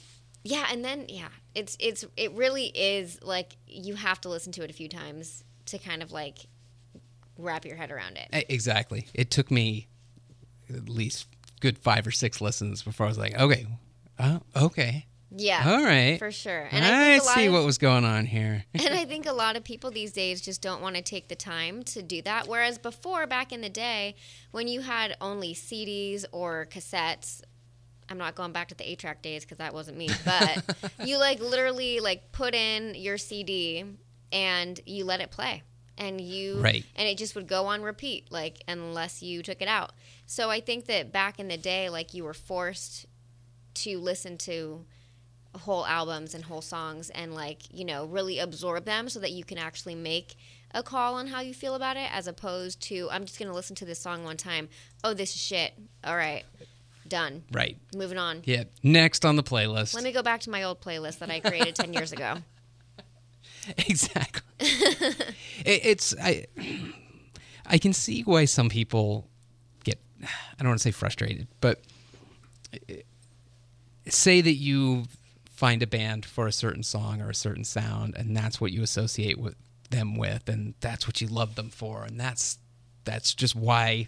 yeah, 0.44 0.68
and 0.72 0.84
then 0.86 1.06
yeah, 1.10 1.30
it's 1.56 1.76
it's 1.80 2.06
it 2.16 2.32
really 2.34 2.66
is 2.68 3.20
like 3.24 3.56
you 3.68 3.96
have 3.96 4.22
to 4.22 4.30
listen 4.30 4.52
to 4.54 4.64
it 4.64 4.70
a 4.70 4.74
few 4.74 4.88
times 4.90 5.44
to 5.68 5.78
kind 5.78 6.02
of 6.04 6.12
like 6.12 6.40
wrap 7.38 7.66
your 7.66 7.76
head 7.78 7.92
around 7.92 8.18
it. 8.18 8.46
Exactly. 8.50 9.08
It 9.14 9.32
took 9.32 9.50
me 9.50 9.88
at 10.74 10.90
least 10.90 11.28
good 11.62 11.78
five 11.78 12.06
or 12.06 12.12
six 12.12 12.42
lessons 12.42 12.84
before 12.84 13.06
I 13.06 13.10
was 13.10 13.18
like, 13.18 13.38
okay, 13.40 13.66
uh, 14.18 14.40
okay, 14.56 15.06
Yeah, 15.32 15.64
all 15.66 15.84
right. 15.84 16.18
for 16.18 16.32
sure. 16.32 16.68
And 16.72 16.84
I, 16.84 16.90
I 16.90 16.92
think 16.92 17.24
a 17.24 17.26
lot 17.26 17.36
see 17.36 17.46
of, 17.46 17.54
what 17.54 17.66
was 17.66 17.78
going 17.78 18.04
on 18.04 18.26
here. 18.26 18.66
and 18.74 18.94
I 18.94 19.06
think 19.06 19.26
a 19.28 19.34
lot 19.34 19.56
of 19.56 19.64
people 19.64 19.92
these 19.92 20.12
days 20.12 20.42
just 20.42 20.62
don't 20.62 20.82
want 20.82 20.96
to 20.96 21.02
take 21.02 21.28
the 21.28 21.36
time 21.36 21.84
to 21.84 22.02
do 22.02 22.22
that. 22.24 22.48
Whereas 22.48 22.78
before, 22.78 23.28
back 23.28 23.52
in 23.52 23.62
the 23.62 23.70
day, 23.70 24.16
when 24.52 24.68
you 24.68 24.82
had 24.82 25.16
only 25.22 25.54
CDs 25.54 26.26
or 26.32 26.68
cassettes, 26.72 27.42
I'm 28.10 28.18
not 28.18 28.34
going 28.34 28.52
back 28.52 28.70
to 28.70 28.76
the 28.76 28.90
eight 28.90 29.00
track 29.00 29.22
days 29.22 29.46
because 29.46 29.60
that 29.60 29.74
wasn't 29.74 29.98
me, 29.98 30.10
but 30.26 30.64
you 31.06 31.18
like 31.20 31.40
literally 31.40 32.00
like 32.00 32.32
put 32.32 32.56
in 32.56 32.96
your 32.96 33.20
CD 33.20 33.86
and 34.32 34.80
you 34.86 35.06
let 35.06 35.22
it 35.22 35.30
play. 35.30 35.62
And 35.96 36.20
you 36.20 36.62
Right. 36.62 36.86
and 36.96 37.08
it 37.08 37.18
just 37.18 37.36
would 37.36 37.48
go 37.48 37.68
on 37.68 37.82
repeat, 37.84 38.32
like 38.32 38.64
unless 38.68 39.22
you 39.22 39.44
took 39.44 39.62
it 39.62 39.68
out. 39.68 39.92
So 40.26 40.50
I 40.50 40.62
think 40.62 40.86
that 40.86 41.12
back 41.12 41.40
in 41.40 41.50
the 41.50 41.58
day, 41.58 41.90
like 41.90 42.14
you 42.14 42.24
were 42.24 42.34
forced 42.34 43.06
to 43.76 44.00
listen 44.00 44.38
to 44.40 44.86
whole 45.56 45.86
albums 45.86 46.34
and 46.36 46.44
whole 46.46 46.62
songs 46.62 47.10
and 47.12 47.34
like 47.34 47.64
you 47.74 47.84
know 47.84 48.06
really 48.06 48.40
absorb 48.40 48.86
them 48.86 49.10
so 49.10 49.20
that 49.20 49.32
you 49.32 49.44
can 49.44 49.58
actually 49.58 49.96
make 49.96 50.36
a 50.76 50.84
call 50.84 51.16
on 51.16 51.28
how 51.28 51.42
you 51.42 51.54
feel 51.54 51.74
about 51.74 51.98
it 51.98 52.08
as 52.14 52.28
opposed 52.28 52.80
to 52.82 53.10
i'm 53.12 53.26
just 53.26 53.40
going 53.40 53.50
to 53.50 53.56
listen 53.56 53.76
to 53.76 53.86
this 53.86 54.00
song 54.00 54.24
one 54.24 54.38
time 54.38 54.70
oh 55.04 55.14
this 55.14 55.34
is 55.34 55.42
shit 55.42 55.74
all 56.04 56.16
right 56.16 56.44
done 57.08 57.44
right. 57.52 57.76
moving 57.96 58.20
on 58.20 58.42
Yeah. 58.46 58.66
Next 58.84 59.26
on 59.26 59.36
the 59.36 59.42
playlist. 59.42 59.96
let 59.96 60.04
me 60.04 60.12
go 60.12 60.22
back 60.22 60.42
to 60.42 60.52
my 60.52 60.62
old 60.62 60.80
playlist 60.82 61.18
that 61.20 61.32
i 61.32 61.40
created 61.40 61.74
10 61.76 61.94
years 61.94 62.12
ago 62.12 62.36
exactly. 63.78 64.42
it, 64.60 65.26
it's 65.66 66.16
I. 66.22 66.46
I 67.66 67.78
can 67.78 67.94
see 67.94 68.22
why 68.22 68.46
some 68.46 68.70
people 68.70 69.28
get. 69.84 70.00
I 70.24 70.28
don't 70.60 70.70
want 70.70 70.80
to 70.80 70.84
say 70.84 70.92
frustrated, 70.92 71.48
but 71.62 71.80
uh, 72.74 72.94
say 74.08 74.42
that 74.42 74.54
you 74.54 75.06
find 75.60 75.84
a 75.84 75.88
band 75.88 76.26
for 76.26 76.48
a 76.48 76.52
certain 76.54 76.84
song 76.84 77.22
or 77.22 77.30
a 77.30 77.36
certain 77.36 77.66
sound, 77.66 78.16
and 78.16 78.36
that's 78.36 78.62
what 78.62 78.72
you 78.72 78.82
associate 78.82 79.38
with 79.38 79.56
them 79.90 80.16
with, 80.16 80.48
and 80.48 80.74
that's 80.80 81.06
what 81.06 81.20
you 81.20 81.28
love 81.28 81.56
them 81.56 81.70
for, 81.70 82.04
and 82.04 82.18
that's 82.20 82.58
that's 83.04 83.34
just 83.34 83.56
why 83.56 84.08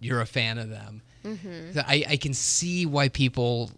you're 0.00 0.20
a 0.20 0.26
fan 0.26 0.58
of 0.58 0.68
them. 0.70 1.02
Mm-hmm. 1.24 1.78
I, 1.86 2.04
I 2.10 2.16
can 2.16 2.34
see 2.34 2.84
why 2.84 3.08
people 3.08 3.70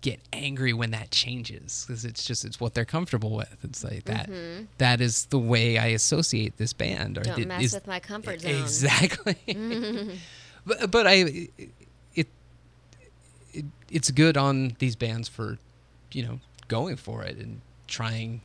get 0.00 0.18
angry 0.32 0.72
when 0.72 0.90
that 0.90 1.10
changes 1.10 1.84
because 1.86 2.04
it's 2.04 2.24
just 2.24 2.44
it's 2.44 2.58
what 2.60 2.74
they're 2.74 2.84
comfortable 2.84 3.34
with. 3.36 3.56
It's 3.62 3.84
like 3.84 4.04
that. 4.04 4.28
that 4.78 5.00
is 5.00 5.26
the 5.26 5.38
way 5.38 5.78
I 5.78 5.86
associate 5.88 6.56
this 6.56 6.72
band. 6.72 7.18
Or 7.18 7.22
Mm-hmm. 7.22 7.36
Don't 7.38 7.48
mess 7.48 7.62
is- 7.62 7.74
with 7.74 7.86
my 7.86 8.00
comfort 8.00 8.40
zone. 8.40 8.50
Exactly. 8.62 9.36
but 10.66 10.90
but 10.90 11.06
I 11.06 11.14
it, 11.14 11.70
it 13.54 13.64
it's 13.90 14.10
good 14.10 14.36
on 14.36 14.74
these 14.80 14.96
bands 14.96 15.28
for 15.28 15.58
you 16.16 16.24
know 16.24 16.40
going 16.68 16.96
for 16.96 17.22
it 17.22 17.36
and 17.36 17.60
trying 17.86 18.40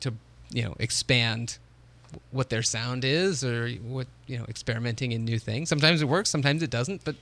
to 0.00 0.14
you 0.50 0.62
know 0.62 0.74
expand 0.78 1.58
what 2.30 2.48
their 2.48 2.62
sound 2.62 3.04
is 3.04 3.44
or 3.44 3.68
what 3.70 4.06
you 4.26 4.38
know 4.38 4.44
experimenting 4.48 5.12
in 5.12 5.24
new 5.24 5.38
things. 5.38 5.68
Sometimes 5.68 6.00
it 6.00 6.06
works, 6.06 6.30
sometimes 6.30 6.62
it 6.62 6.70
doesn't, 6.70 7.04
but 7.04 7.16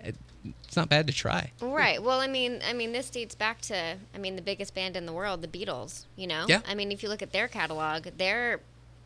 it, 0.00 0.16
it's 0.64 0.76
not 0.76 0.88
bad 0.88 1.06
to 1.06 1.12
try. 1.12 1.52
Right. 1.60 2.02
Well, 2.02 2.20
I 2.20 2.26
mean, 2.26 2.60
I 2.68 2.72
mean, 2.72 2.92
this 2.92 3.10
dates 3.10 3.34
back 3.34 3.60
to, 3.62 3.96
I 4.14 4.18
mean, 4.18 4.36
the 4.36 4.42
biggest 4.42 4.74
band 4.74 4.96
in 4.96 5.06
the 5.06 5.12
world, 5.12 5.40
the 5.40 5.48
Beatles. 5.48 6.04
You 6.16 6.26
know. 6.26 6.44
Yeah. 6.48 6.60
I 6.66 6.74
mean, 6.74 6.92
if 6.92 7.02
you 7.02 7.08
look 7.08 7.22
at 7.22 7.32
their 7.32 7.48
catalog, 7.48 8.06
their 8.18 8.60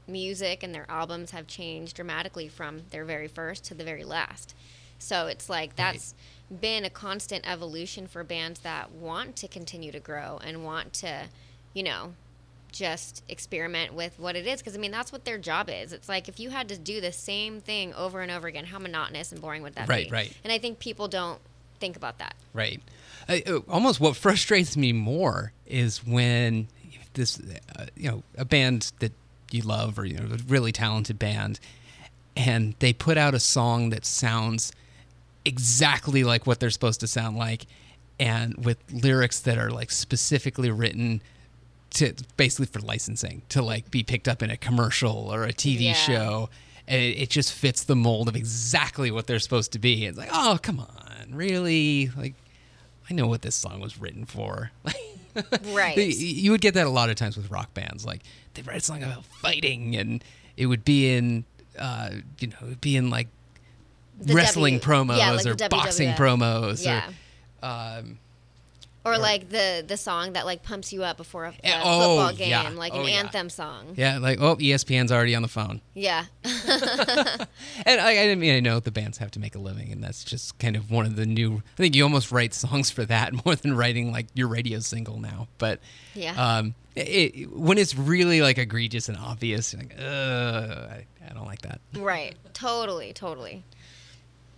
music 0.08 0.62
and 0.62 0.74
their 0.74 0.86
albums 0.88 1.30
have 1.30 1.46
changed 1.46 1.94
dramatically 1.94 2.48
from 2.48 2.82
their 2.90 3.04
very 3.04 3.28
first 3.28 3.64
to 3.66 3.74
the 3.74 3.84
very 3.84 4.04
last. 4.04 4.54
So 4.98 5.26
it's 5.26 5.48
like 5.48 5.76
that's 5.76 6.14
been 6.60 6.84
a 6.84 6.90
constant 6.90 7.48
evolution 7.48 8.06
for 8.06 8.22
bands 8.24 8.60
that 8.60 8.92
want 8.92 9.36
to 9.36 9.48
continue 9.48 9.90
to 9.92 10.00
grow 10.00 10.38
and 10.44 10.64
want 10.64 10.92
to, 10.94 11.24
you 11.74 11.82
know, 11.82 12.14
just 12.70 13.22
experiment 13.28 13.92
with 13.92 14.18
what 14.18 14.34
it 14.34 14.46
is 14.46 14.60
because 14.60 14.74
I 14.74 14.78
mean 14.78 14.90
that's 14.90 15.12
what 15.12 15.24
their 15.24 15.38
job 15.38 15.68
is. 15.70 15.92
It's 15.92 16.08
like 16.08 16.28
if 16.28 16.40
you 16.40 16.50
had 16.50 16.68
to 16.70 16.78
do 16.78 17.00
the 17.00 17.12
same 17.12 17.60
thing 17.60 17.92
over 17.94 18.20
and 18.20 18.30
over 18.30 18.48
again, 18.48 18.64
how 18.66 18.78
monotonous 18.78 19.30
and 19.32 19.40
boring 19.40 19.62
would 19.62 19.74
that 19.74 19.88
Right, 19.88 20.06
be? 20.06 20.10
right. 20.12 20.26
right. 20.28 20.36
And 20.44 20.52
I 20.52 20.58
think 20.58 20.78
people 20.78 21.06
don't 21.08 21.38
think 21.80 21.96
about 21.96 22.18
that. 22.18 22.34
Right. 22.54 22.80
Uh, 23.28 23.60
almost 23.68 24.00
what 24.00 24.16
frustrates 24.16 24.76
me 24.76 24.92
more 24.92 25.52
is 25.66 26.04
when 26.06 26.68
this, 27.14 27.40
uh, 27.78 27.86
you 27.94 28.10
know, 28.10 28.22
a 28.38 28.44
band 28.44 28.92
that 29.00 29.12
you 29.50 29.62
love 29.62 29.98
or 29.98 30.06
you 30.06 30.14
know, 30.18 30.34
a 30.34 30.38
really 30.48 30.72
talented 30.72 31.18
band, 31.18 31.60
and 32.36 32.74
they 32.78 32.92
put 32.94 33.18
out 33.18 33.34
a 33.34 33.40
song 33.40 33.90
that 33.90 34.06
sounds 34.06 34.72
exactly 35.44 36.24
like 36.24 36.46
what 36.46 36.60
they're 36.60 36.70
supposed 36.70 37.00
to 37.00 37.06
sound 37.06 37.36
like, 37.36 37.66
and 38.20 38.64
with 38.64 38.78
lyrics 38.92 39.40
that 39.40 39.58
are 39.58 39.70
like 39.70 39.90
specifically 39.90 40.70
written 40.70 41.22
to 41.90 42.14
basically 42.36 42.66
for 42.66 42.80
licensing 42.80 43.42
to 43.50 43.60
like 43.62 43.90
be 43.90 44.02
picked 44.02 44.26
up 44.28 44.42
in 44.42 44.50
a 44.50 44.56
commercial 44.56 45.32
or 45.32 45.44
a 45.44 45.52
TV 45.52 45.80
Yeah. 45.82 45.92
show. 45.94 46.50
And 46.88 47.00
it, 47.00 47.22
it 47.22 47.30
just 47.30 47.52
fits 47.52 47.84
the 47.84 47.94
mold 47.94 48.28
of 48.28 48.34
exactly 48.36 49.10
what 49.10 49.26
they're 49.26 49.38
supposed 49.38 49.72
to 49.72 49.78
be. 49.78 50.06
It's 50.06 50.18
like, 50.18 50.30
oh, 50.32 50.58
come 50.60 50.80
on, 50.80 51.34
really? 51.34 52.10
Like, 52.16 52.34
I 53.08 53.14
know 53.14 53.26
what 53.28 53.42
this 53.42 53.54
song 53.54 53.80
was 53.80 53.98
written 54.00 54.24
for. 54.24 54.70
Right. 55.68 55.96
You 55.96 56.50
would 56.50 56.60
get 56.60 56.74
that 56.74 56.86
a 56.86 56.90
lot 56.90 57.08
of 57.08 57.16
times 57.16 57.38
with 57.38 57.50
rock 57.50 57.72
bands. 57.72 58.04
Like, 58.04 58.20
they 58.52 58.60
write 58.60 58.76
a 58.76 58.80
song 58.80 59.02
about 59.02 59.24
fighting, 59.24 59.96
and 59.96 60.22
it 60.58 60.66
would 60.66 60.84
be 60.84 61.10
in, 61.14 61.44
uh, 61.78 62.10
you 62.38 62.48
know, 62.48 62.56
it 62.60 62.66
would 62.68 62.80
be 62.82 62.96
in 62.96 63.08
like 63.08 63.28
The 64.26 64.34
wrestling 64.34 64.78
W- 64.78 65.04
promos 65.04 65.18
yeah, 65.18 65.30
like 65.32 65.46
or 65.46 65.68
boxing 65.68 66.10
promos. 66.12 66.84
Yeah. 66.84 67.08
Or, 67.62 67.66
um, 67.98 68.18
Or 69.04 69.18
like 69.18 69.48
the 69.48 69.84
the 69.86 69.96
song 69.96 70.34
that 70.34 70.46
like 70.46 70.62
pumps 70.62 70.92
you 70.92 71.02
up 71.02 71.16
before 71.16 71.46
a, 71.46 71.48
a 71.64 71.80
oh, 71.82 72.16
football 72.18 72.32
game, 72.36 72.50
yeah. 72.50 72.68
like 72.70 72.92
Oh, 72.94 73.00
an 73.02 73.08
yeah. 73.08 73.14
anthem 73.14 73.50
song. 73.50 73.94
yeah, 73.96 74.18
like, 74.18 74.40
oh, 74.40 74.54
ESPN's 74.56 75.10
already 75.10 75.34
on 75.34 75.42
the 75.42 75.48
phone. 75.48 75.80
Yeah. 75.94 76.24
And 77.86 78.00
I, 78.00 78.30
I 78.30 78.34
mean, 78.34 78.54
I 78.54 78.60
know 78.60 78.80
the 78.80 78.90
bands 78.90 79.18
have 79.18 79.30
to 79.32 79.40
make 79.40 79.54
a 79.54 79.58
living, 79.58 79.90
and 79.92 80.02
that's 80.02 80.22
just 80.24 80.58
kind 80.58 80.76
of 80.76 80.90
one 80.90 81.06
of 81.06 81.16
the 81.16 81.26
new. 81.26 81.56
I 81.56 81.76
think 81.76 81.94
you 81.94 82.02
almost 82.04 82.30
write 82.32 82.54
songs 82.54 82.90
for 82.90 83.04
that 83.06 83.32
more 83.44 83.54
than 83.56 83.76
writing 83.76 84.12
like 84.12 84.26
your 84.34 84.48
radio 84.48 84.78
single 84.80 85.18
now. 85.20 85.48
But 85.58 85.80
Yeah. 86.14 86.34
um, 86.58 86.74
it, 86.94 87.50
when 87.52 87.78
it's 87.78 87.96
really 87.96 88.40
like 88.42 88.58
egregious 88.58 89.08
and 89.08 89.16
obvious, 89.18 89.72
you're 89.72 89.82
like, 89.82 89.94
Ugh, 89.98 90.04
I, 90.04 91.06
I 91.28 91.32
don't 91.34 91.46
like 91.46 91.62
that. 91.62 91.80
right. 91.96 92.34
Totally. 92.52 93.12
Totally. 93.12 93.64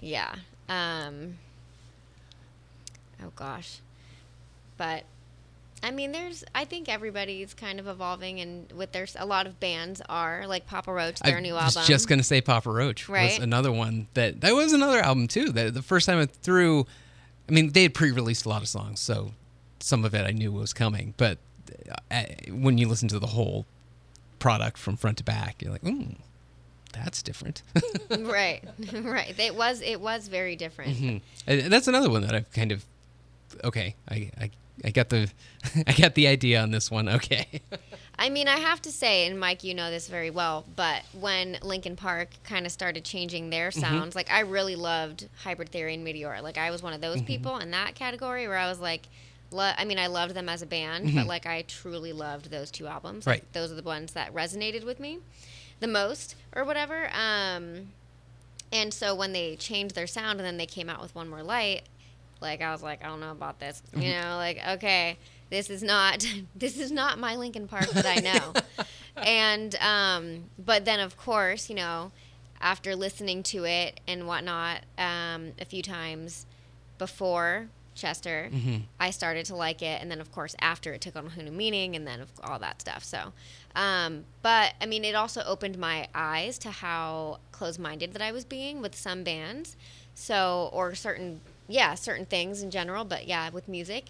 Yeah. 0.05 0.35
Um. 0.69 1.39
Oh 3.23 3.33
gosh. 3.35 3.81
But 4.77 5.05
I 5.83 5.91
mean, 5.91 6.13
there's. 6.13 6.45
I 6.55 6.65
think 6.65 6.89
everybody's 6.89 7.55
kind 7.55 7.81
of 7.81 7.87
evolving, 7.87 8.41
and 8.41 8.71
with 8.73 8.93
their 8.93 9.07
a 9.19 9.27
lot 9.27 9.47
of 9.47 9.59
bands 9.61 10.03
are 10.09 10.47
like 10.47 10.67
Papa 10.67 10.93
Roach, 10.93 11.21
their 11.21 11.39
I 11.39 11.41
new 11.41 11.55
album. 11.55 11.73
I 11.77 11.81
was 11.81 11.87
just 11.87 12.09
gonna 12.09 12.23
say 12.23 12.41
Papa 12.41 12.71
Roach 12.71 13.09
was 13.09 13.39
another 13.39 13.73
one 13.73 14.09
that 14.15 14.41
that 14.43 14.55
was 14.55 14.73
another 14.73 15.01
album 15.01 15.29
too. 15.29 15.51
That 15.51 15.75
the 15.75 15.83
first 15.83 16.07
time 16.07 16.19
I 16.19 16.27
through, 16.27 16.87
I 17.49 17.53
mean, 17.53 17.71
they 17.73 17.83
had 17.83 17.95
pre-released 17.95 18.45
a 18.45 18.49
lot 18.49 18.63
of 18.63 18.69
songs, 18.69 19.01
so 19.01 19.33
some 19.81 20.05
of 20.05 20.15
it 20.15 20.27
I 20.27 20.33
knew 20.33 20.53
was 20.53 20.73
coming. 20.73 21.15
But 21.17 21.39
uh, 22.11 22.25
when 22.51 22.79
you 22.79 22.89
listen 22.89 23.09
to 23.09 23.19
the 23.19 23.29
whole 23.29 23.67
product 24.39 24.77
from 24.79 24.97
front 24.97 25.19
to 25.19 25.25
back, 25.25 25.63
you're 25.63 25.73
like, 25.73 25.83
mm, 25.83 26.17
that's 26.95 27.23
different. 27.23 27.63
right. 28.11 28.63
right. 29.03 29.35
It 29.39 29.55
was. 29.55 29.81
It 29.83 30.01
was 30.01 30.29
very 30.29 30.57
different. 30.57 30.97
Hmm. 30.97 31.17
And 31.47 31.61
and 31.63 31.73
that's 31.73 31.89
another 31.89 32.09
one 32.11 32.23
that 32.23 32.35
I've 32.35 32.51
kind 32.53 32.73
of 32.73 32.85
okay. 33.63 33.95
I 34.09 34.31
I, 34.41 34.51
I 34.85 34.91
got 34.91 35.09
the 35.11 35.31
I 35.87 35.93
got 35.93 36.15
the 36.15 36.27
idea 36.29 36.63
on 36.63 36.71
this 36.71 36.91
one. 36.91 37.09
Okay. 37.09 37.47
I 38.19 38.29
mean, 38.31 38.47
I 38.47 38.59
have 38.59 38.81
to 38.83 38.93
say, 38.93 39.27
and 39.27 39.41
Mike, 39.41 39.65
you 39.65 39.75
know 39.75 39.91
this 39.91 40.07
very 40.07 40.31
well, 40.31 40.65
but 40.77 41.03
when 41.19 41.59
Linkin 41.63 41.97
Park 41.97 42.29
kind 42.45 42.65
of 42.65 42.71
started 42.71 43.05
changing 43.05 43.51
their 43.51 43.71
Mm-hmm. 43.71 43.81
sounds, 43.81 44.15
like 44.15 44.31
I 44.31 44.41
really 44.41 44.77
loved 44.77 45.29
Hybrid 45.43 45.71
Theory 45.71 45.95
and 45.95 46.07
Meteora. 46.07 46.41
Like 46.41 46.57
I 46.57 46.71
was 46.71 46.81
one 46.83 46.93
of 46.93 47.01
those 47.01 47.17
Mm-hmm. 47.17 47.27
people 47.27 47.59
in 47.59 47.73
that 47.73 47.97
category 47.97 48.47
where 48.47 48.57
I 48.57 48.69
was 48.69 48.79
like, 48.79 49.09
I 49.57 49.85
mean, 49.85 49.99
I 49.99 50.07
loved 50.09 50.35
them 50.35 50.49
as 50.49 50.63
a 50.63 50.67
band, 50.67 51.13
but 51.15 51.27
like 51.27 51.45
I 51.47 51.63
truly 51.63 52.13
loved 52.13 52.51
those 52.53 52.71
two 52.71 52.87
albums. 52.87 53.27
Like, 53.27 53.41
Mm-hmm. 53.41 53.45
Right. 53.47 53.53
those 53.53 53.73
are 53.73 53.77
the 53.77 53.83
ones 53.83 54.13
that 54.13 54.33
resonated 54.33 54.85
with 54.85 55.01
me 55.01 55.19
the 55.81 55.87
most, 55.89 56.37
or 56.55 56.65
whatever. 56.65 57.09
Um, 57.13 57.93
and 58.73 58.93
so 58.93 59.15
when 59.15 59.33
they 59.33 59.57
changed 59.57 59.95
their 59.95 60.07
sound 60.07 60.39
and 60.41 60.47
then 60.47 60.57
they 60.57 60.67
came 60.67 60.89
out 60.89 61.01
with 61.01 61.15
One 61.15 61.29
More 61.29 61.43
Light, 61.43 61.83
like 62.41 62.61
I 62.63 62.73
was 62.73 62.83
like, 62.83 63.05
I 63.05 63.09
don't 63.09 63.21
know 63.21 63.31
about 63.33 63.59
this. 63.61 63.83
You 63.95 64.11
Mm-hmm. 64.11 64.13
know, 64.13 64.37
like 64.37 64.61
okay, 64.77 65.19
this 65.51 65.71
is 65.71 65.83
not 65.83 66.27
this 66.55 66.79
is 66.79 66.91
not 66.91 67.19
my 67.19 67.37
Linkin 67.37 67.67
Park 67.69 67.95
that 67.95 68.07
I 68.07 68.19
know. 68.21 68.57
and 69.23 69.75
um, 69.77 70.51
but 70.59 70.85
then 70.85 71.01
of 71.01 71.17
course, 71.17 71.69
you 71.69 71.77
know, 71.77 72.13
after 72.61 72.95
listening 72.97 73.43
to 73.45 73.65
it 73.65 74.01
and 74.07 74.27
whatnot 74.27 74.81
um, 74.99 75.53
a 75.61 75.65
few 75.65 75.83
times 75.83 76.47
before 76.99 77.69
Chester, 77.95 78.49
Mm-hmm. 78.53 78.77
I 78.99 79.11
started 79.11 79.47
to 79.47 79.57
like 79.57 79.83
it, 79.83 80.01
and 80.01 80.11
then 80.11 80.21
of 80.21 80.33
course 80.33 80.55
after 80.61 80.93
it 80.93 81.01
took 81.01 81.17
on 81.17 81.27
a 81.27 81.31
whole 81.31 81.45
new 81.45 81.51
meaning, 81.53 81.95
and 81.97 82.07
then 82.07 82.21
of 82.21 82.29
all 82.43 82.59
that 82.59 82.81
stuff. 82.81 83.05
So, 83.05 83.33
um, 83.75 84.25
but 84.43 84.75
I 84.81 84.87
mean, 84.87 85.05
it 85.05 85.15
also 85.15 85.43
opened 85.45 85.79
my 85.79 86.09
eyes 86.15 86.59
to 86.59 86.71
how 86.71 87.39
close-minded 87.53 88.13
that 88.13 88.23
I 88.23 88.33
was 88.33 88.45
being 88.45 88.81
with 88.83 88.95
some 88.95 89.23
bands, 89.25 89.77
so 90.15 90.71
or 90.73 90.95
certain 90.95 91.41
yeah 91.69 91.95
certain 91.95 92.27
things 92.27 92.63
in 92.63 92.71
general, 92.71 93.05
but 93.05 93.27
yeah 93.27 93.51
with 93.51 93.69
music, 93.69 94.07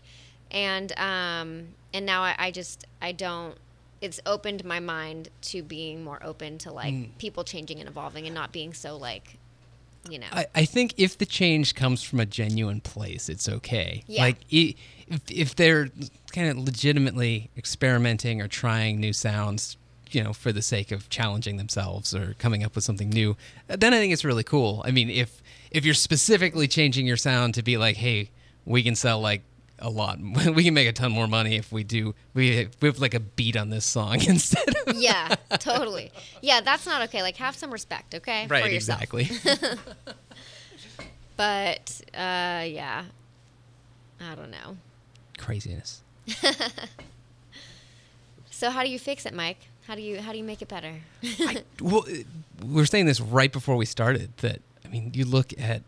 and 0.50 0.92
um, 0.98 1.68
and 1.92 2.04
now 2.06 2.22
I, 2.22 2.34
I 2.38 2.50
just 2.50 2.84
I 3.00 3.12
don't. 3.12 3.56
It's 4.00 4.20
opened 4.26 4.64
my 4.66 4.80
mind 4.80 5.30
to 5.42 5.62
being 5.62 6.04
more 6.04 6.20
open 6.22 6.58
to 6.58 6.72
like 6.72 7.16
people 7.18 7.42
changing 7.42 7.80
and 7.80 7.88
evolving, 7.88 8.26
and 8.26 8.34
not 8.34 8.52
being 8.52 8.74
so 8.74 8.96
like, 8.98 9.38
you 10.08 10.18
know. 10.18 10.26
I, 10.32 10.46
I 10.54 10.64
think 10.64 10.94
if 10.96 11.18
the 11.18 11.26
change 11.26 11.75
comes 11.75 12.02
from 12.02 12.20
a 12.20 12.26
genuine 12.26 12.80
place, 12.80 13.28
it's 13.28 13.49
okay. 13.49 14.04
Yeah. 14.06 14.23
Like 14.23 14.37
if 14.50 14.75
if 15.30 15.54
they're 15.54 15.88
kind 16.32 16.50
of 16.50 16.58
legitimately 16.58 17.50
experimenting 17.56 18.40
or 18.40 18.49
trying 18.49 19.00
new 19.00 19.12
sounds, 19.12 19.76
you 20.11 20.23
know, 20.23 20.32
for 20.32 20.52
the 20.52 20.62
sake 20.62 20.92
of 20.92 21.08
challenging 21.08 21.56
themselves 21.56 22.14
or 22.14 22.34
coming 22.38 22.64
up 22.64 22.75
with 22.75 22.84
something 22.84 23.11
new, 23.11 23.37
then 23.68 23.94
I 23.94 23.99
think 23.99 24.12
it's 24.12 24.25
really 24.25 24.44
cool. 24.44 24.82
I 24.84 24.90
mean, 24.90 25.11
if 25.11 25.42
if 25.70 25.84
you're 25.84 25.94
specifically 25.94 26.68
changing 26.68 27.06
your 27.06 27.16
sound 27.16 27.54
to 27.54 27.62
be 27.62 27.76
like, 27.76 27.96
hey, 27.96 28.30
we 28.64 28.82
can 28.82 28.94
sell 28.94 29.20
like 29.20 29.42
a 29.78 29.90
lot, 29.90 30.18
we 30.54 30.64
can 30.64 30.74
make 30.74 30.88
a 30.88 30.92
ton 30.92 31.12
more 31.12 31.26
money 31.26 31.56
if 31.56 31.72
we 31.72 31.84
do 31.84 32.14
we 32.32 32.68
we 32.80 32.88
have 32.88 32.98
like 32.98 33.14
a 33.14 33.20
beat 33.20 33.56
on 33.56 33.70
this 33.70 33.84
song 33.84 34.20
instead 34.28 34.68
of 34.86 34.96
yeah, 34.96 35.34
totally. 35.58 36.12
Yeah, 36.42 36.60
that's 36.60 36.86
not 36.86 37.02
okay. 37.02 37.22
Like, 37.22 37.36
have 37.36 37.56
some 37.56 37.70
respect, 37.70 38.14
okay, 38.14 38.46
for 38.46 38.56
yourself. 38.56 39.02
exactly. 39.02 39.30
But 41.36 42.00
uh, 42.14 42.62
yeah, 42.64 43.06
I 44.20 44.34
don't 44.36 44.52
know. 44.52 44.76
Craziness. 45.36 46.00
So 48.54 48.70
how 48.70 48.84
do 48.84 48.88
you 48.88 49.00
fix 49.00 49.26
it, 49.26 49.34
Mike? 49.34 49.58
How 49.88 49.96
do 49.96 50.00
you 50.00 50.20
how 50.20 50.30
do 50.30 50.38
you 50.38 50.44
make 50.44 50.62
it 50.62 50.68
better? 50.68 51.00
I, 51.22 51.64
well, 51.80 52.04
uh, 52.08 52.22
we 52.64 52.74
were 52.74 52.86
saying 52.86 53.06
this 53.06 53.20
right 53.20 53.52
before 53.52 53.74
we 53.74 53.84
started 53.84 54.30
that 54.38 54.60
I 54.84 54.88
mean, 54.88 55.10
you 55.12 55.24
look 55.24 55.52
at 55.58 55.82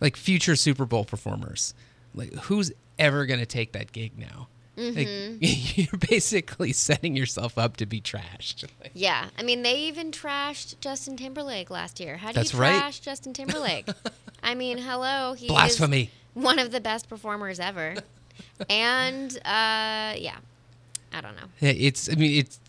like 0.00 0.16
future 0.16 0.56
Super 0.56 0.86
Bowl 0.86 1.04
performers, 1.04 1.74
like 2.16 2.32
who's 2.34 2.72
ever 2.98 3.26
going 3.26 3.40
to 3.40 3.46
take 3.46 3.72
that 3.72 3.92
gig 3.92 4.18
now? 4.18 4.48
Mm-hmm. 4.76 5.38
you're 5.40 5.98
basically 6.10 6.72
setting 6.72 7.16
yourself 7.16 7.56
up 7.56 7.76
to 7.78 7.86
be 7.86 8.00
trashed. 8.00 8.64
Like, 8.82 8.90
Yeah, 8.94 9.28
I 9.38 9.42
mean, 9.42 9.62
they 9.62 9.76
even 9.80 10.10
trashed 10.10 10.80
Justin 10.80 11.16
Timberlake 11.16 11.70
last 11.70 11.98
year. 11.98 12.16
How 12.18 12.28
do 12.28 12.34
That's 12.34 12.52
you 12.52 12.58
right. 12.60 12.76
trash 12.78 13.00
Justin 13.00 13.32
Timberlake? 13.32 13.88
I 14.42 14.54
mean, 14.54 14.76
hello, 14.78 15.32
he 15.34 15.46
Blasphemy. 15.48 16.02
is 16.02 16.10
one 16.42 16.58
of 16.58 16.72
the 16.72 16.80
best 16.80 17.08
performers 17.08 17.58
ever, 17.58 17.94
and 18.68 19.34
uh, 19.38 20.12
yeah, 20.18 20.36
I 21.12 21.20
don't 21.22 21.36
know. 21.36 21.48
It's. 21.60 22.10
I 22.10 22.14
mean, 22.14 22.40
it's. 22.40 22.60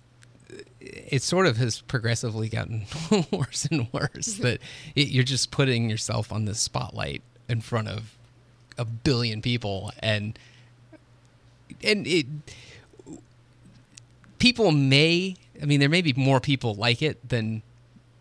It 0.79 1.21
sort 1.21 1.45
of 1.47 1.57
has 1.57 1.81
progressively 1.81 2.47
gotten 2.47 2.85
worse 3.31 3.65
and 3.69 3.91
worse. 3.91 4.37
that 4.37 4.59
it, 4.95 5.09
you're 5.09 5.25
just 5.25 5.51
putting 5.51 5.89
yourself 5.89 6.31
on 6.31 6.45
the 6.45 6.55
spotlight 6.55 7.21
in 7.49 7.59
front 7.59 7.89
of 7.89 8.16
a 8.77 8.85
billion 8.85 9.41
people, 9.41 9.91
and 9.99 10.37
and 11.83 12.05
it. 12.07 12.25
People 14.39 14.71
may. 14.71 15.35
I 15.61 15.65
mean, 15.65 15.79
there 15.79 15.89
may 15.89 16.01
be 16.01 16.13
more 16.13 16.39
people 16.39 16.75
like 16.75 17.01
it 17.01 17.27
than 17.27 17.63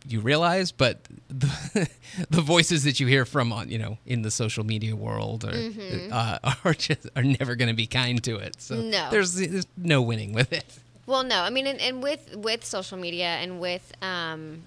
you 0.09 0.21
realize, 0.21 0.73
but 0.73 0.99
the, 1.29 1.89
the 2.31 2.41
voices 2.41 2.85
that 2.85 3.01
you 3.01 3.07
hear 3.07 3.25
from 3.27 3.53
on 3.53 3.69
you 3.69 3.79
know 3.79 3.99
in 4.07 4.23
the 4.23 4.31
social 4.31 4.65
media 4.65 4.97
world 4.97 5.45
are 5.45 5.71
uh, 6.13 6.55
are 6.65 6.75
just 6.75 7.09
are 7.17 7.23
never 7.23 7.55
going 7.55 7.69
to 7.69 7.75
be 7.75 7.87
kind 7.87 8.23
to 8.25 8.37
it. 8.37 8.57
So 8.63 8.77
No. 8.77 9.11
there's, 9.11 9.35
there's 9.35 9.67
no 9.77 10.01
winning 10.01 10.33
with 10.33 10.53
it. 10.53 10.65
Well, 11.07 11.23
no, 11.23 11.43
I 11.43 11.51
mean, 11.51 11.67
and, 11.67 11.81
and 11.81 12.03
with 12.03 12.35
with 12.37 12.65
social 12.65 12.97
media 12.99 13.27
and 13.27 13.61
with 13.61 13.93
um, 14.01 14.63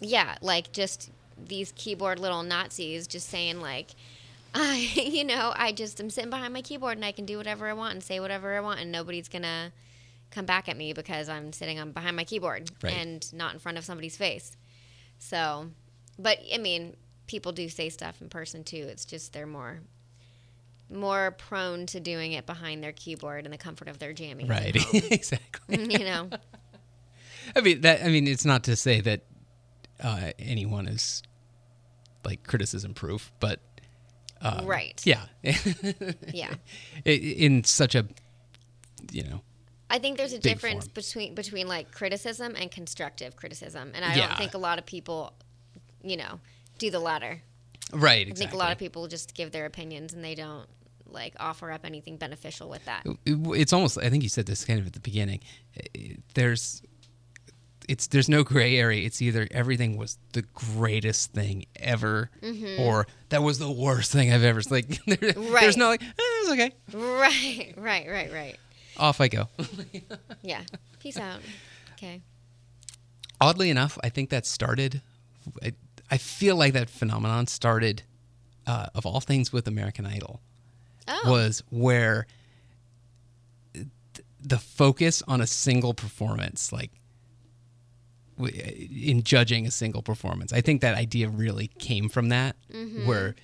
yeah, 0.00 0.36
like 0.40 0.72
just 0.72 1.10
these 1.48 1.72
keyboard 1.74 2.18
little 2.20 2.42
Nazis 2.44 3.06
just 3.08 3.28
saying 3.28 3.60
like, 3.60 3.88
I, 4.54 4.76
you 4.94 5.24
know, 5.24 5.52
I 5.56 5.72
just 5.72 6.00
am 6.00 6.10
sitting 6.10 6.30
behind 6.30 6.52
my 6.52 6.62
keyboard 6.62 6.96
and 6.98 7.04
I 7.04 7.12
can 7.12 7.26
do 7.26 7.36
whatever 7.38 7.68
I 7.68 7.72
want 7.72 7.94
and 7.94 8.02
say 8.02 8.20
whatever 8.20 8.54
I 8.56 8.60
want 8.60 8.80
and 8.80 8.92
nobody's 8.92 9.28
gonna 9.28 9.72
come 10.30 10.46
back 10.46 10.68
at 10.68 10.76
me 10.76 10.92
because 10.92 11.28
I'm 11.28 11.52
sitting 11.52 11.78
on 11.78 11.92
behind 11.92 12.16
my 12.16 12.24
keyboard 12.24 12.70
Right. 12.82 12.94
and 12.94 13.32
not 13.34 13.52
in 13.52 13.58
front 13.58 13.78
of 13.78 13.84
somebody's 13.84 14.16
face. 14.16 14.56
So, 15.18 15.68
but 16.18 16.38
I 16.52 16.58
mean, 16.58 16.96
people 17.26 17.52
do 17.52 17.68
say 17.68 17.88
stuff 17.88 18.20
in 18.20 18.28
person 18.28 18.64
too. 18.64 18.86
It's 18.88 19.04
just 19.04 19.32
they're 19.32 19.46
more 19.46 19.80
more 20.90 21.30
prone 21.30 21.86
to 21.86 22.00
doing 22.00 22.32
it 22.32 22.44
behind 22.44 22.82
their 22.82 22.92
keyboard 22.92 23.46
in 23.46 23.50
the 23.50 23.56
comfort 23.58 23.88
of 23.88 23.98
their 23.98 24.12
jammies. 24.12 24.48
Right. 24.50 24.76
exactly. 25.10 25.82
you 25.90 26.00
know. 26.04 26.28
I 27.56 27.60
mean 27.60 27.80
that. 27.82 28.02
I 28.04 28.08
mean, 28.08 28.26
it's 28.26 28.44
not 28.44 28.64
to 28.64 28.76
say 28.76 29.00
that 29.00 29.22
uh, 30.00 30.32
anyone 30.38 30.86
is 30.88 31.22
like 32.24 32.44
criticism 32.46 32.94
proof, 32.94 33.32
but 33.40 33.60
um, 34.42 34.66
Right. 34.66 35.00
Yeah. 35.04 35.22
Yeah. 36.32 36.54
In 37.04 37.64
such 37.64 37.94
a, 37.94 38.06
you 39.10 39.22
know, 39.24 39.40
I 39.90 39.98
think 39.98 40.16
there's 40.16 40.32
a 40.32 40.38
difference 40.38 40.84
form. 40.86 40.92
between 40.94 41.34
between 41.34 41.68
like 41.68 41.90
criticism 41.92 42.54
and 42.56 42.70
constructive 42.70 43.36
criticism. 43.36 43.92
And 43.94 44.04
I 44.04 44.14
Yeah. 44.14 44.28
don't 44.28 44.38
think 44.38 44.54
a 44.54 44.58
lot 44.58 44.78
of 44.78 44.86
people, 44.86 45.32
you 46.02 46.16
know, 46.16 46.40
do 46.78 46.90
the 46.90 46.98
latter. 47.00 47.42
right. 47.92 48.26
Exactly. 48.26 48.32
I 48.46 48.48
think 48.48 48.54
a 48.54 48.56
lot 48.56 48.72
of 48.72 48.78
people 48.78 49.06
just 49.08 49.34
give 49.34 49.52
their 49.52 49.66
opinions 49.66 50.12
and 50.14 50.24
they 50.24 50.34
don't 50.34 50.66
like 51.06 51.34
offer 51.38 51.70
up 51.70 51.84
anything 51.84 52.16
beneficial 52.16 52.70
with 52.70 52.82
that. 52.86 53.04
It's 53.26 53.72
almost. 53.74 53.98
I 53.98 54.08
think 54.08 54.22
you 54.22 54.30
said 54.30 54.46
this 54.46 54.64
kind 54.64 54.80
of 54.80 54.86
at 54.86 54.92
the 54.94 55.00
beginning. 55.00 55.40
There's. 56.34 56.82
It's 57.88 58.06
there's 58.06 58.28
no 58.28 58.44
gray 58.44 58.76
area. 58.78 59.04
It's 59.04 59.20
either 59.20 59.48
everything 59.50 59.96
was 59.96 60.18
the 60.32 60.42
greatest 60.54 61.32
thing 61.32 61.66
ever, 61.76 62.30
Mm-hmm. 62.42 62.80
or 62.82 63.06
that 63.30 63.42
was 63.42 63.58
the 63.58 63.70
worst 63.70 64.12
thing 64.12 64.32
I've 64.32 64.44
ever. 64.44 64.60
Like 64.70 64.86
there, 65.06 65.32
there's 65.32 65.76
no 65.76 65.88
like. 65.88 66.02
Eh, 66.02 66.06
it 66.18 66.48
was 66.48 66.52
okay. 66.52 66.72
Right, 66.92 67.74
right, 67.76 68.08
right, 68.08 68.32
right. 68.32 68.56
Off 68.98 69.20
I 69.20 69.28
go. 69.28 69.48
Yeah. 70.42 70.62
Peace 71.00 71.16
out. 71.18 71.40
Okay. 71.94 72.20
oddly 73.40 73.70
enough, 73.70 73.96
I 74.04 74.08
think 74.08 74.30
that 74.30 74.44
started. 74.46 75.00
I, 75.62 75.72
I 76.10 76.18
feel 76.18 76.56
like 76.56 76.72
that 76.74 76.90
phenomenon 76.90 77.46
started, 77.46 78.02
uh, 78.66 78.86
of 78.94 79.06
all 79.06 79.20
things, 79.20 79.52
with 79.52 79.66
American 79.66 80.04
Idol, 80.06 80.40
Oh. 81.08 81.30
was 81.32 81.62
where 81.70 82.26
th- 83.74 83.86
the 84.40 84.58
focus 84.58 85.22
on 85.26 85.40
a 85.40 85.46
single 85.46 85.94
performance, 85.94 86.72
like 86.72 86.90
in 88.38 89.22
judging 89.22 89.66
a 89.66 89.70
single 89.70 90.02
performance, 90.02 90.52
I 90.52 90.60
think 90.60 90.80
that 90.80 90.96
idea 90.96 91.28
really 91.28 91.68
came 91.78 92.08
from 92.08 92.28
that, 92.30 92.56
Mm-hmm. 92.72 93.06
where 93.06 93.34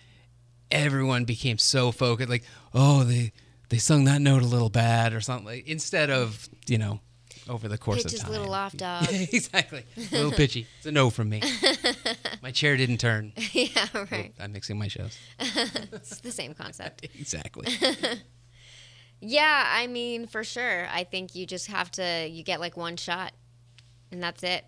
everyone 0.71 1.25
became 1.25 1.59
so 1.59 1.93
focused, 1.93 2.29
like, 2.29 2.45
oh, 2.75 3.05
they 3.05 3.33
they 3.71 3.79
sung 3.79 4.05
that 4.05 4.21
note 4.23 4.43
a 4.43 4.47
little 4.47 4.71
bad 4.71 5.13
or 5.13 5.21
something, 5.21 5.47
like, 5.47 5.67
instead 5.69 6.11
of 6.11 6.49
you 6.67 6.79
know. 6.79 7.01
Over 7.49 7.67
the 7.67 7.79
course 7.79 8.03
Pitch 8.03 8.07
of 8.09 8.13
is 8.13 8.21
time, 8.21 8.29
a 8.29 8.33
little 8.33 8.53
off, 8.63 8.77
dog. 8.77 9.07
exactly. 9.11 9.83
A 9.97 10.01
little 10.15 10.33
pitchy. 10.43 10.67
It's 10.77 10.85
a 10.87 10.93
no 10.93 11.09
from 11.09 11.31
me. 11.31 11.41
My 12.43 12.51
chair 12.51 12.77
didn't 12.77 12.99
turn. 12.99 13.33
yeah, 13.55 13.87
right. 14.13 14.35
I'm 14.39 14.53
mixing 14.53 14.79
my 14.79 14.89
shows. 14.89 15.17
It's 15.41 16.21
the 16.21 16.31
same 16.31 16.53
concept. 16.53 17.07
Exactly. 17.19 17.67
Yeah, 19.21 19.65
I 19.67 19.87
mean, 19.87 20.27
for 20.27 20.45
sure. 20.45 20.87
I 20.93 21.05
think 21.05 21.35
you 21.35 21.47
just 21.47 21.69
have 21.69 21.91
to 21.93 22.29
you 22.29 22.43
get 22.43 22.61
like 22.61 22.77
one 22.77 22.97
shot 22.99 23.33
and 24.13 24.23
that's 24.23 24.43
it. 24.43 24.65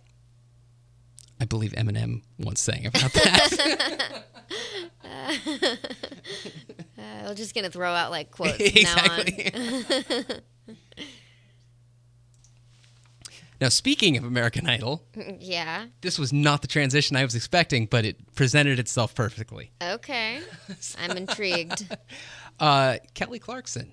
I 1.40 1.46
believe 1.46 1.72
Eminem 1.72 2.22
once 2.38 2.60
sang 2.60 2.84
about 2.86 3.12
that. 3.14 4.22
Uh, 5.02 5.36
I'm 7.28 7.34
just 7.36 7.54
gonna 7.54 7.70
throw 7.70 7.90
out 7.92 8.10
like 8.10 8.30
quotes 8.30 8.56
from 8.70 8.82
now 8.82 9.12
on. 9.14 9.24
now, 13.60 13.68
speaking 13.68 14.16
of 14.16 14.24
American 14.24 14.68
Idol, 14.68 15.02
Yeah. 15.38 15.86
this 16.02 16.18
was 16.18 16.32
not 16.32 16.62
the 16.62 16.68
transition 16.68 17.16
I 17.16 17.24
was 17.24 17.34
expecting, 17.34 17.86
but 17.86 18.04
it 18.04 18.34
presented 18.34 18.78
itself 18.78 19.14
perfectly. 19.14 19.70
Okay. 19.82 20.40
I'm 20.98 21.16
intrigued. 21.16 21.86
Uh, 22.58 22.98
Kelly 23.14 23.38
Clarkson 23.38 23.92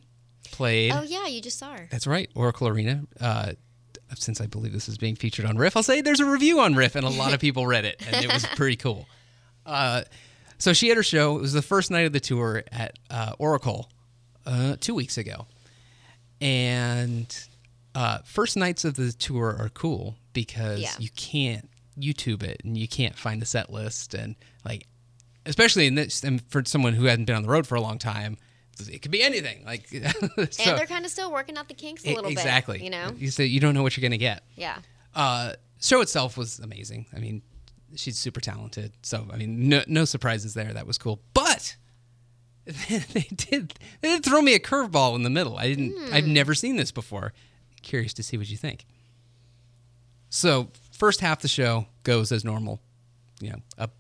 played. 0.52 0.92
Oh 0.92 1.04
yeah, 1.04 1.28
you 1.28 1.42
just 1.42 1.60
saw 1.60 1.74
her. 1.78 1.88
That's 1.92 2.08
right, 2.08 2.30
Oracle 2.36 2.68
Arena. 2.68 3.04
Since 4.16 4.40
I 4.42 4.48
believe 4.48 4.74
this 4.74 4.88
is 4.90 4.98
being 4.98 5.16
featured 5.16 5.46
on 5.46 5.58
Riff, 5.58 5.76
I'll 5.76 5.84
say 5.84 6.02
there's 6.02 6.20
a 6.22 6.26
review 6.26 6.60
on 6.62 6.76
Riff, 6.76 6.96
and 6.96 7.06
a 7.06 7.10
lot 7.10 7.34
of 7.34 7.40
people 7.40 7.68
read 7.68 7.86
it, 7.86 8.02
and 8.08 8.24
it 8.26 8.32
was 8.32 8.46
pretty 8.56 8.76
cool. 8.86 9.08
Uh, 9.66 10.04
so 10.58 10.74
she 10.74 10.88
had 10.88 10.98
her 10.98 11.04
show. 11.04 11.38
It 11.38 11.42
was 11.42 11.54
the 11.54 11.62
first 11.62 11.92
night 11.92 12.06
of 12.06 12.14
the 12.14 12.20
tour 12.20 12.64
at 12.72 12.98
uh, 13.10 13.34
Oracle 13.38 13.90
uh, 14.46 14.78
two 14.80 14.96
weeks 14.96 15.18
ago, 15.18 15.46
and 16.42 17.48
uh, 17.96 18.20
first 18.26 18.58
nights 18.58 18.86
of 18.86 18.96
the 18.96 19.12
tour 19.12 19.56
are 19.60 19.70
cool 19.70 20.16
because 20.34 20.80
Yeah. 20.82 20.92
you 21.00 21.10
can't 21.16 21.70
YouTube 22.00 22.44
it 22.44 22.62
and 22.64 22.78
you 22.78 22.88
can't 22.88 23.16
find 23.16 23.42
the 23.42 23.46
set 23.46 23.72
list 23.72 24.14
and 24.14 24.36
like, 24.64 24.86
especially 25.46 25.88
in 25.88 25.96
this, 25.96 26.24
and 26.24 26.42
for 26.50 26.64
someone 26.66 26.94
who 26.94 27.06
hadn't 27.06 27.26
been 27.26 27.36
on 27.36 27.44
the 27.44 27.50
road 27.50 27.66
for 27.68 27.76
a 27.76 27.82
long 27.82 27.98
time. 27.98 28.38
It 28.80 29.02
could 29.02 29.12
be 29.12 29.22
anything. 29.22 29.64
Like, 29.66 29.88
so- 29.90 29.98
and 29.98 30.78
they're 30.78 30.86
kind 30.86 31.06
of 31.06 31.12
still 31.12 31.32
working 31.32 31.58
out 31.58 31.68
the 31.68 31.74
kinks 31.74 32.06
a 32.06 32.14
little 32.14 32.32
exactly. 32.32 32.78
bit. 32.78 32.84
You 32.86 32.90
know? 32.90 33.12
you 33.18 33.32
say 33.32 33.46
you 33.46 33.60
don't 33.60 33.74
know 33.74 33.84
what 33.84 33.98
you're 33.98 34.02
going 34.02 34.12
to 34.12 34.18
get. 34.18 34.44
Yeah. 34.56 34.78
Uh, 35.16 35.54
show 35.82 36.02
itself 36.02 36.38
was 36.38 36.60
amazing. 36.60 37.08
I 37.16 37.20
mean, 37.20 37.42
she's 37.96 38.18
super 38.18 38.40
talented. 38.40 38.94
So 39.02 39.26
I 39.32 39.38
mean, 39.38 39.70
no, 39.70 39.84
no 39.88 40.06
surprises 40.06 40.54
there. 40.54 40.74
That 40.74 40.88
was 40.88 40.98
cool. 40.98 41.22
But 41.34 41.76
they 42.66 43.28
did 43.36 43.74
they 44.02 44.10
did 44.10 44.24
throw 44.24 44.42
me 44.42 44.54
a 44.54 44.60
curveball 44.60 45.16
in 45.16 45.24
the 45.24 45.30
middle. 45.30 45.58
I 45.58 45.68
didn't. 45.68 45.92
Hmm. 45.92 46.14
I've 46.14 46.28
never 46.28 46.54
seen 46.54 46.76
this 46.76 46.92
before. 46.92 47.34
Curious 47.82 48.14
to 48.16 48.24
see 48.24 48.38
what 48.38 48.50
you 48.50 48.58
think. 48.58 48.86
So 50.30 50.70
first 50.92 51.22
half 51.22 51.42
the 51.42 51.48
show 51.48 51.88
goes 52.04 52.32
as 52.32 52.44
normal. 52.44 52.82
You 53.40 53.52
know, 53.52 53.60
up 53.78 53.92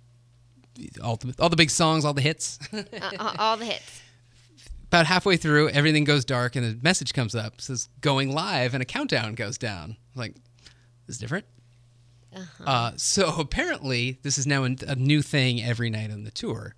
all 1.04 1.16
the, 1.16 1.34
all 1.40 1.50
the 1.50 1.56
big 1.56 1.70
songs, 1.70 2.06
all 2.06 2.14
the 2.14 2.22
hits. 2.22 2.60
Uh, 2.74 2.84
uh, 3.20 3.36
all 3.40 3.58
the 3.58 3.66
hits. 3.66 4.02
About 4.88 5.06
halfway 5.06 5.38
through, 5.38 5.70
everything 5.70 6.04
goes 6.04 6.26
dark 6.26 6.56
and 6.56 6.66
a 6.66 6.84
message 6.84 7.14
comes 7.14 7.36
up 7.36 7.60
says 7.62 7.90
going 8.02 8.32
live 8.34 8.74
and 8.74 8.82
a 8.82 8.86
countdown 8.86 9.36
goes 9.36 9.58
down. 9.58 9.98
I'm 10.16 10.20
like, 10.20 10.36
this 11.06 11.16
is 11.16 11.18
different. 11.18 11.46
uh 12.66 12.92
so 12.98 13.36
apparently, 13.40 14.20
this 14.24 14.38
is 14.38 14.46
now 14.46 14.64
a 14.64 14.96
new 14.96 15.22
thing 15.22 15.62
every 15.64 15.90
night 15.90 16.12
on 16.12 16.24
the 16.24 16.32
tour. 16.32 16.76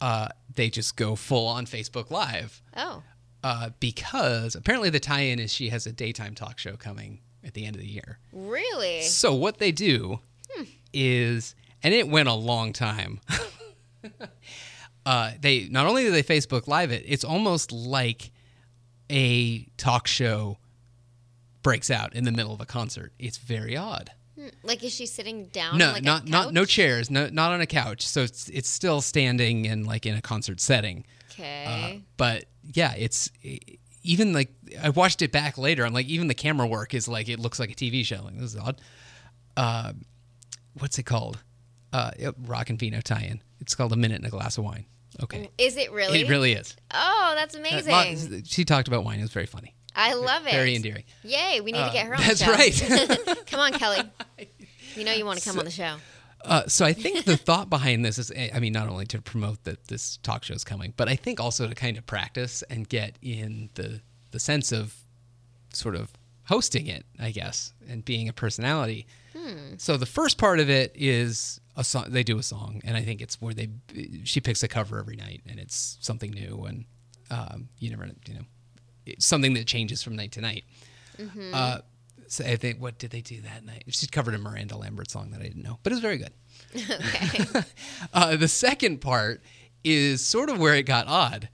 Uh, 0.00 0.28
they 0.54 0.68
just 0.68 0.96
go 0.96 1.14
full 1.14 1.46
on 1.46 1.64
Facebook 1.64 2.10
Live 2.10 2.60
Oh. 2.76 3.02
uh, 3.44 3.70
because 3.78 4.56
apparently 4.56 4.90
the 4.90 4.98
tie-in 4.98 5.38
is 5.38 5.52
she 5.52 5.68
has 5.68 5.86
a 5.86 5.92
daytime 5.92 6.34
talk 6.34 6.58
show 6.58 6.76
coming 6.76 7.20
at 7.44 7.54
the 7.54 7.64
end 7.64 7.76
of 7.76 7.82
the 7.82 7.88
year. 7.88 8.18
Really? 8.32 9.02
So 9.02 9.32
what 9.32 9.58
they 9.58 9.70
do 9.70 10.18
is, 10.92 11.54
and 11.84 11.94
it 11.94 12.08
went 12.08 12.28
a 12.28 12.34
long 12.34 12.72
time. 12.72 13.20
uh, 15.06 15.32
they 15.40 15.68
not 15.68 15.86
only 15.86 16.04
do 16.04 16.10
they 16.10 16.22
Facebook 16.22 16.66
Live 16.66 16.90
it, 16.92 17.04
it's 17.06 17.24
almost 17.24 17.72
like 17.72 18.30
a 19.10 19.64
talk 19.76 20.06
show 20.06 20.58
breaks 21.62 21.90
out 21.90 22.14
in 22.14 22.24
the 22.24 22.32
middle 22.32 22.52
of 22.52 22.60
a 22.60 22.66
concert. 22.66 23.12
It's 23.18 23.38
very 23.38 23.76
odd. 23.76 24.10
Like, 24.62 24.82
is 24.82 24.94
she 24.94 25.06
sitting 25.06 25.46
down? 25.46 25.78
No, 25.78 25.88
on, 25.88 25.92
like, 25.94 26.02
a 26.02 26.04
not 26.04 26.28
not 26.28 26.52
no 26.52 26.64
chairs, 26.64 27.10
no 27.10 27.28
not 27.28 27.52
on 27.52 27.60
a 27.60 27.66
couch. 27.66 28.06
So 28.06 28.22
it's 28.22 28.48
it's 28.48 28.68
still 28.68 29.00
standing 29.00 29.66
and 29.66 29.86
like 29.86 30.06
in 30.06 30.14
a 30.14 30.22
concert 30.22 30.60
setting. 30.60 31.04
Okay. 31.30 31.64
Uh, 31.66 32.00
but 32.16 32.46
yeah, 32.72 32.94
it's 32.96 33.30
even 34.02 34.32
like 34.32 34.50
I 34.82 34.90
watched 34.90 35.22
it 35.22 35.32
back 35.32 35.58
later. 35.58 35.84
I'm 35.84 35.92
like, 35.92 36.06
even 36.06 36.28
the 36.28 36.34
camera 36.34 36.66
work 36.66 36.94
is 36.94 37.08
like 37.08 37.28
it 37.28 37.38
looks 37.38 37.60
like 37.60 37.70
a 37.70 37.74
TV 37.74 38.04
show. 38.04 38.22
Like 38.24 38.34
this 38.34 38.54
is 38.54 38.56
odd. 38.56 38.80
Uh, 39.56 39.92
what's 40.78 40.98
it 40.98 41.04
called? 41.04 41.42
Uh, 41.92 42.10
Rock 42.46 42.70
and 42.70 42.78
Vino 42.78 43.02
tie-in. 43.02 43.42
It's 43.62 43.74
called 43.74 43.92
a 43.92 43.96
minute 43.96 44.16
and 44.18 44.26
a 44.26 44.30
glass 44.30 44.58
of 44.58 44.64
wine. 44.64 44.84
Okay, 45.22 45.50
is 45.58 45.76
it 45.76 45.90
really? 45.92 46.20
it 46.22 46.28
really 46.28 46.52
is. 46.52 46.76
Oh, 46.92 47.32
that's 47.36 47.54
Uh, 47.54 47.58
amazing. 47.58 47.92
lot- 47.92 48.46
she 48.46 48.64
talked 48.64 48.88
about 48.88 49.04
wine. 49.04 49.18
It 49.18 49.22
was 49.22 49.32
very 49.32 49.46
funny. 49.46 49.74
I 49.94 50.14
love 50.14 50.46
it. 50.46 50.52
Very 50.52 50.74
endearing. 50.74 51.04
Yay, 51.22 51.60
we 51.60 51.72
need 51.72 51.78
Uh, 51.78 51.88
to 51.88 51.92
get 51.92 52.06
her 52.06 52.14
on 52.14 52.20
that's 52.22 52.40
the 52.40 52.44
show. 52.46 52.52
right. 52.52 53.46
come 53.46 53.60
on, 53.60 53.72
Kelly. 53.72 54.02
You 54.94 55.04
know 55.04 55.12
you 55.14 55.24
want 55.24 55.38
to 55.38 55.48
come 55.48 55.58
on 55.58 55.64
the 55.64 55.70
show. 55.70 55.96
Uh, 56.44 56.66
so 56.66 56.84
I 56.84 56.92
think 56.92 57.24
the 57.24 57.38
thought 57.38 57.70
behind 57.70 58.04
this 58.04 58.18
is, 58.18 58.30
I 58.54 58.58
mean, 58.58 58.74
not 58.74 58.88
only 58.88 59.06
to 59.06 59.22
promote 59.22 59.64
that 59.64 59.88
this 59.88 60.18
talk 60.18 60.44
show 60.44 60.52
is 60.52 60.64
coming, 60.64 60.92
but 60.98 61.08
I 61.08 61.16
think 61.16 61.40
also 61.40 61.66
to 61.66 61.74
kind 61.74 61.96
of 61.96 62.04
practice 62.04 62.62
and 62.68 62.86
get 62.86 63.16
in 63.22 63.70
the 63.74 64.02
the 64.32 64.38
sense 64.38 64.70
of 64.70 64.94
sort 65.72 65.94
of 65.94 66.12
hosting 66.44 66.88
it, 66.88 67.06
I 67.18 67.30
guess, 67.30 67.72
and 67.88 68.04
being 68.04 68.28
a 68.28 68.34
personality. 68.34 69.06
So 69.78 69.96
the 69.96 70.04
first 70.04 70.36
part 70.36 70.60
of 70.60 70.68
it 70.68 70.92
is 70.94 71.58
a 71.76 71.84
song. 71.84 72.06
They 72.08 72.22
do 72.22 72.38
a 72.38 72.42
song, 72.42 72.80
and 72.84 72.96
I 72.96 73.02
think 73.02 73.20
it's 73.20 73.40
where 73.40 73.54
they 73.54 73.68
she 74.24 74.40
picks 74.40 74.62
a 74.62 74.68
cover 74.68 74.98
every 74.98 75.16
night, 75.16 75.42
and 75.48 75.58
it's 75.58 75.98
something 76.00 76.30
new, 76.30 76.64
and 76.64 76.84
um, 77.30 77.68
you 77.78 77.90
never, 77.90 78.06
you 78.28 78.34
know, 78.34 78.44
it's 79.06 79.24
something 79.26 79.54
that 79.54 79.66
changes 79.66 80.02
from 80.02 80.16
night 80.16 80.32
to 80.32 80.40
night. 80.40 80.64
Uh, 81.54 81.78
so 82.28 82.44
I 82.44 82.56
think 82.56 82.80
what 82.80 82.98
did 82.98 83.10
they 83.10 83.20
do 83.20 83.40
that 83.42 83.64
night? 83.64 83.84
She 83.88 84.06
covered 84.06 84.34
a 84.34 84.38
Miranda 84.38 84.76
Lambert 84.76 85.10
song 85.10 85.30
that 85.32 85.40
I 85.40 85.44
didn't 85.44 85.62
know, 85.62 85.78
but 85.82 85.92
it 85.92 85.96
was 85.96 86.02
very 86.02 86.18
good. 86.18 86.32
Okay. 86.90 87.62
Uh, 88.14 88.36
the 88.36 88.48
second 88.48 89.00
part 89.00 89.42
is 89.84 90.24
sort 90.24 90.48
of 90.50 90.58
where 90.58 90.74
it 90.74 90.84
got 90.84 91.06
odd, 91.08 91.48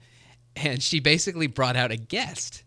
and 0.55 0.81
she 0.81 0.99
basically 0.99 1.47
brought 1.47 1.75
out 1.75 1.91
a 1.91 1.97
guest, 1.97 2.63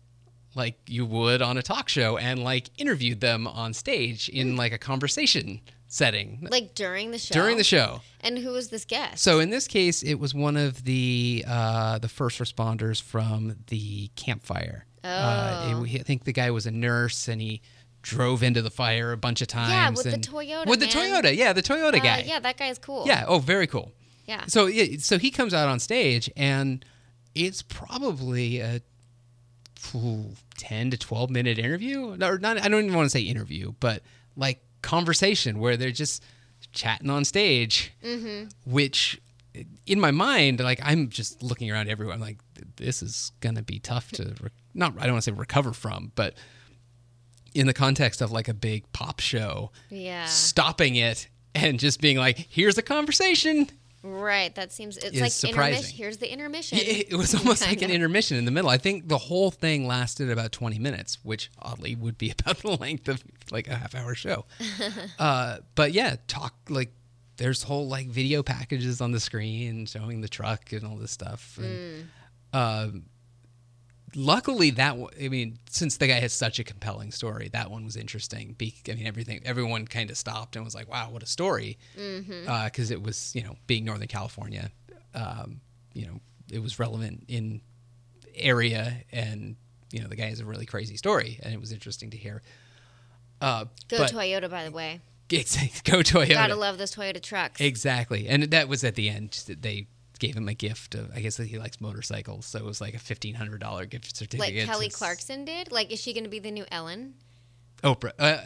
like 0.55 0.77
you 0.87 1.05
would 1.05 1.41
on 1.41 1.57
a 1.57 1.61
talk 1.61 1.89
show, 1.89 2.17
and 2.17 2.43
like 2.43 2.69
interviewed 2.77 3.21
them 3.21 3.47
on 3.47 3.73
stage 3.73 4.29
in 4.29 4.55
like 4.55 4.73
a 4.73 4.77
conversation 4.77 5.61
setting 5.93 6.47
like 6.49 6.73
during 6.73 7.11
the 7.11 7.19
show. 7.19 7.33
during 7.33 7.55
the 7.57 7.63
show. 7.63 8.01
And 8.21 8.39
who 8.39 8.51
was 8.51 8.69
this 8.69 8.83
guest? 8.83 9.21
So 9.23 9.39
in 9.39 9.51
this 9.51 9.67
case, 9.67 10.01
it 10.01 10.15
was 10.15 10.33
one 10.33 10.57
of 10.57 10.83
the 10.85 11.45
uh, 11.47 11.99
the 11.99 12.09
first 12.09 12.39
responders 12.39 12.99
from 13.01 13.55
the 13.67 14.07
campfire. 14.15 14.85
Uh, 15.03 15.73
Oh. 15.75 15.83
it- 15.83 15.99
I 15.99 16.03
think 16.03 16.23
the 16.23 16.33
guy 16.33 16.49
was 16.49 16.65
a 16.65 16.71
nurse, 16.71 17.27
and 17.27 17.39
he 17.39 17.61
drove 18.01 18.41
into 18.41 18.61
the 18.63 18.71
fire 18.71 19.11
a 19.11 19.17
bunch 19.17 19.41
of 19.41 19.47
times. 19.47 19.71
Yeah, 19.71 19.89
with 19.91 20.03
the 20.03 20.13
and- 20.13 20.27
Toyota, 20.27 20.65
With 20.65 20.79
the. 20.79 20.87
Toyota, 20.87 21.35
yeah, 21.35 21.53
the 21.53 21.61
Toyota 21.61 21.95
Uh, 21.99 22.03
guy. 22.03 22.23
yeah, 22.27 22.39
that 22.39 22.57
guy's 22.57 22.79
cool. 22.79 23.05
Yeah. 23.05 23.25
Oh, 23.27 23.37
very 23.39 23.67
cool. 23.67 23.91
Yeah. 24.25 24.45
So 24.47 24.65
yeah, 24.65 24.97
so 24.99 25.19
he 25.19 25.29
comes 25.29 25.53
out 25.53 25.67
on 25.69 25.79
stage 25.79 26.29
and 26.35 26.83
it's 27.35 27.61
probably 27.61 28.59
a 28.61 28.81
ooh, 29.93 30.31
10 30.57 30.89
to 30.91 30.97
12 30.97 31.29
minute 31.29 31.59
interview. 31.59 32.13
Or 32.23 32.37
not 32.39 32.57
I 32.59 32.67
don't 32.69 32.83
even 32.85 32.95
want 32.95 33.05
to 33.05 33.09
say 33.09 33.21
interview, 33.21 33.73
but 33.79 34.01
like 34.35 34.61
conversation 34.83 35.57
where 35.59 35.75
they're 35.77 35.91
just 35.91 36.23
chatting 36.71 37.09
on 37.09 37.25
stage. 37.25 37.91
Mm-hmm. 38.03 38.49
Which 38.71 39.19
in 39.85 39.99
my 39.99 40.11
mind 40.11 40.59
like 40.59 40.79
I'm 40.83 41.09
just 41.09 41.43
looking 41.43 41.69
around 41.69 41.87
everywhere 41.87 42.15
I'm 42.15 42.19
like 42.19 42.39
this 42.77 43.03
is 43.03 43.31
going 43.39 43.53
to 43.53 43.61
be 43.61 43.77
tough 43.77 44.09
to 44.13 44.33
re- 44.41 44.49
not 44.73 44.93
I 44.97 45.03
don't 45.03 45.11
want 45.13 45.23
to 45.25 45.31
say 45.31 45.37
recover 45.37 45.73
from, 45.73 46.11
but 46.15 46.33
in 47.53 47.67
the 47.67 47.73
context 47.73 48.19
of 48.21 48.31
like 48.31 48.47
a 48.47 48.53
big 48.55 48.91
pop 48.93 49.19
show, 49.19 49.71
Yeah. 49.91 50.25
stopping 50.25 50.95
it 50.95 51.27
and 51.53 51.79
just 51.79 52.01
being 52.01 52.17
like, 52.17 52.47
"Here's 52.49 52.79
a 52.79 52.81
conversation." 52.81 53.69
Right. 54.03 54.53
That 54.55 54.73
seems 54.73 54.97
it's 54.97 55.15
Is 55.15 55.21
like 55.21 55.31
surprising. 55.31 55.73
intermission. 55.75 55.97
Here's 55.97 56.17
the 56.17 56.31
intermission. 56.31 56.77
Yeah, 56.77 56.83
It 56.83 57.07
it 57.11 57.15
was 57.15 57.33
almost 57.33 57.61
like 57.67 57.81
an 57.81 57.89
intermission 57.89 58.37
in 58.37 58.43
the 58.43 58.51
middle. 58.51 58.69
I 58.69 58.77
think 58.77 59.07
the 59.07 59.17
whole 59.17 59.49
thing 59.49 59.87
lasted 59.87 60.29
about 60.29 60.51
20 60.51 60.77
minutes, 60.77 61.19
which 61.23 61.49
oddly 61.57 61.95
would 61.95 62.17
be 62.17 62.31
about 62.39 62.57
the 62.59 62.71
length 62.71 63.07
of 63.07 63.23
like 63.49 63.67
a 63.67 63.75
half 63.75 63.95
hour 63.95 64.13
show. 64.13 64.45
uh, 65.19 65.59
but 65.75 65.93
yeah, 65.93 66.17
talk 66.27 66.53
like 66.69 66.91
there's 67.37 67.63
whole 67.63 67.87
like 67.87 68.07
video 68.07 68.43
packages 68.43 68.99
on 68.99 69.11
the 69.11 69.19
screen 69.19 69.85
showing 69.85 70.21
the 70.21 70.27
truck 70.29 70.73
and 70.73 70.85
all 70.85 70.97
this 70.97 71.11
stuff. 71.11 71.57
And, 71.61 72.09
um, 72.51 73.05
luckily, 74.15 74.69
that 74.71 74.97
one, 74.97 75.11
I 75.21 75.27
mean, 75.29 75.59
since 75.69 75.97
the 75.97 76.07
guy 76.07 76.19
has 76.19 76.33
such 76.33 76.59
a 76.59 76.63
compelling 76.63 77.11
story, 77.11 77.49
that 77.53 77.69
one 77.71 77.83
was 77.85 77.95
interesting. 77.95 78.55
Be, 78.57 78.73
I 78.89 78.93
mean, 78.93 79.07
everything, 79.07 79.41
everyone 79.45 79.87
kind 79.87 80.09
of 80.09 80.17
stopped 80.17 80.55
and 80.55 80.63
was 80.63 80.75
like, 80.75 80.89
"Wow, 80.89 81.09
what 81.11 81.23
a 81.23 81.27
story!" 81.27 81.77
Because 81.95 82.91
it 82.91 83.01
was, 83.01 83.31
you 83.35 83.43
know, 83.43 83.55
being 83.67 83.85
Northern 83.85 84.07
California, 84.07 84.71
um, 85.13 85.61
you 85.93 86.05
know, 86.05 86.19
it 86.51 86.59
was 86.59 86.79
relevant 86.79 87.25
in 87.27 87.61
area, 88.35 89.03
and 89.11 89.55
you 89.91 90.01
know, 90.01 90.07
the 90.07 90.15
guy 90.15 90.25
has 90.25 90.39
a 90.39 90.45
really 90.45 90.65
crazy 90.65 90.97
story, 90.97 91.39
and 91.43 91.53
it 91.53 91.59
was 91.59 91.71
interesting 91.71 92.09
to 92.11 92.17
hear. 92.17 92.41
Uh, 93.41 93.65
Go 93.89 93.99
but, 93.99 94.11
Toyota, 94.11 94.49
by 94.49 94.63
the 94.63 94.71
way. 94.71 95.01
Go 95.29 95.37
Toyota. 95.99 96.29
Gotta 96.29 96.55
love 96.55 96.77
those 96.77 96.93
Toyota 96.95 97.21
trucks. 97.21 97.59
Exactly, 97.59 98.27
and 98.27 98.43
that 98.43 98.67
was 98.67 98.83
at 98.83 98.95
the 98.95 99.09
end. 99.09 99.31
They 99.61 99.87
gave 100.25 100.35
him 100.37 100.47
a 100.47 100.53
gift 100.53 100.95
of. 100.95 101.11
I 101.15 101.19
guess 101.21 101.37
that 101.37 101.47
he 101.47 101.57
likes 101.59 101.79
motorcycles, 101.81 102.45
so 102.45 102.59
it 102.59 102.65
was 102.65 102.79
like 102.81 102.93
a 102.93 102.99
fifteen 102.99 103.35
hundred 103.35 103.59
dollar 103.61 103.85
gift 103.85 104.15
certificate. 104.15 104.55
like. 104.55 104.65
Kelly 104.65 104.89
Clarkson 104.89 105.45
did. 105.45 105.71
Like, 105.71 105.91
is 105.91 105.99
she 106.01 106.13
going 106.13 106.23
to 106.23 106.29
be 106.29 106.39
the 106.39 106.51
new 106.51 106.65
Ellen? 106.71 107.15
Oprah, 107.83 108.11
uh, 108.17 108.37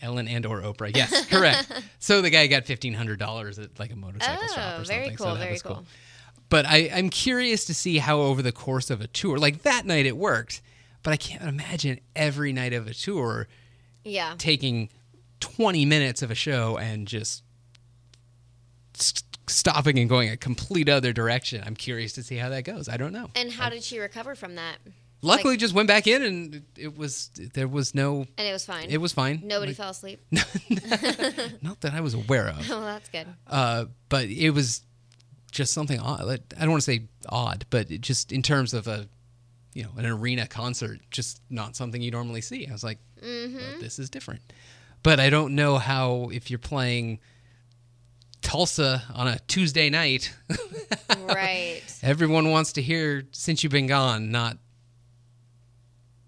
Ellen 0.00 0.26
and 0.26 0.44
or 0.44 0.60
Oprah. 0.62 0.94
Yes, 0.94 1.26
correct. 1.26 1.72
so 2.00 2.20
the 2.20 2.30
guy 2.30 2.46
got 2.48 2.64
fifteen 2.66 2.94
hundred 2.94 3.18
dollars 3.18 3.58
at 3.58 3.78
like 3.78 3.92
a 3.92 3.96
motorcycle 3.96 4.48
shop 4.48 4.74
Oh, 4.78 4.82
or 4.82 4.84
very 4.84 5.04
something. 5.04 5.16
cool, 5.16 5.26
so 5.26 5.34
that 5.34 5.38
very 5.40 5.52
was 5.52 5.62
cool. 5.62 5.74
cool. 5.76 5.84
But 6.48 6.66
I, 6.66 6.90
I'm 6.92 7.08
curious 7.08 7.64
to 7.66 7.74
see 7.74 7.98
how 7.98 8.18
over 8.20 8.42
the 8.42 8.52
course 8.52 8.90
of 8.90 9.00
a 9.00 9.06
tour, 9.06 9.38
like 9.38 9.62
that 9.62 9.86
night 9.86 10.04
it 10.04 10.16
worked, 10.16 10.60
but 11.02 11.12
I 11.12 11.16
can't 11.16 11.42
imagine 11.44 12.00
every 12.14 12.52
night 12.52 12.72
of 12.74 12.86
a 12.86 12.92
tour 12.94 13.48
Yeah. 14.04 14.34
taking 14.36 14.90
20 15.40 15.86
minutes 15.86 16.20
of 16.20 16.30
a 16.30 16.34
show 16.34 16.76
and 16.76 17.06
just 17.08 17.42
s- 18.98 19.22
stopping 19.54 19.98
and 19.98 20.08
going 20.08 20.28
a 20.30 20.36
complete 20.36 20.88
other 20.88 21.12
direction. 21.12 21.62
I'm 21.64 21.76
curious 21.76 22.12
to 22.14 22.22
see 22.22 22.36
how 22.36 22.48
that 22.50 22.64
goes. 22.64 22.88
I 22.88 22.96
don't 22.96 23.12
know. 23.12 23.30
And 23.34 23.50
how 23.52 23.68
did 23.68 23.82
she 23.82 23.98
recover 23.98 24.34
from 24.34 24.56
that? 24.56 24.76
Luckily, 25.24 25.56
just 25.56 25.72
went 25.72 25.86
back 25.86 26.08
in 26.08 26.22
and 26.22 26.62
it 26.76 26.96
was 26.98 27.30
there 27.54 27.68
was 27.68 27.94
no. 27.94 28.26
And 28.36 28.48
it 28.48 28.52
was 28.52 28.64
fine. 28.66 28.90
It 28.90 29.00
was 29.00 29.12
fine. 29.12 29.40
Nobody 29.44 29.70
Like, 29.70 29.76
fell 29.76 29.90
asleep. 29.90 30.20
Not 31.62 31.80
that 31.82 31.92
I 31.94 32.00
was 32.00 32.14
aware 32.14 32.48
of. 32.48 32.58
oh, 32.70 32.80
that's 32.80 33.08
good. 33.08 33.26
Uh, 33.46 33.84
but 34.08 34.24
it 34.26 34.50
was 34.50 34.82
just 35.52 35.72
something 35.72 36.00
odd. 36.00 36.22
I 36.56 36.60
don't 36.60 36.70
want 36.70 36.82
to 36.82 36.90
say 36.90 37.02
odd, 37.28 37.66
but 37.70 37.90
it 37.90 38.00
just 38.00 38.32
in 38.32 38.42
terms 38.42 38.74
of 38.74 38.88
a, 38.88 39.06
you 39.74 39.84
know, 39.84 39.90
an 39.96 40.06
arena 40.06 40.46
concert, 40.48 40.98
just 41.10 41.40
not 41.50 41.76
something 41.76 42.02
you 42.02 42.10
normally 42.10 42.40
see. 42.40 42.66
I 42.66 42.72
was 42.72 42.84
like, 42.84 42.98
Mm-hmm. 43.22 43.56
well, 43.56 43.80
this 43.80 44.00
is 44.00 44.10
different. 44.10 44.40
But 45.04 45.20
I 45.20 45.30
don't 45.30 45.54
know 45.54 45.78
how 45.78 46.30
if 46.32 46.50
you're 46.50 46.58
playing 46.58 47.20
Tulsa 48.42 49.02
on 49.14 49.28
a 49.28 49.38
Tuesday 49.46 49.88
night, 49.88 50.34
right. 51.18 51.80
everyone 52.02 52.50
wants 52.50 52.72
to 52.74 52.82
hear 52.82 53.24
"Since 53.32 53.62
You've 53.62 53.72
Been 53.72 53.86
Gone," 53.86 54.30
not 54.30 54.58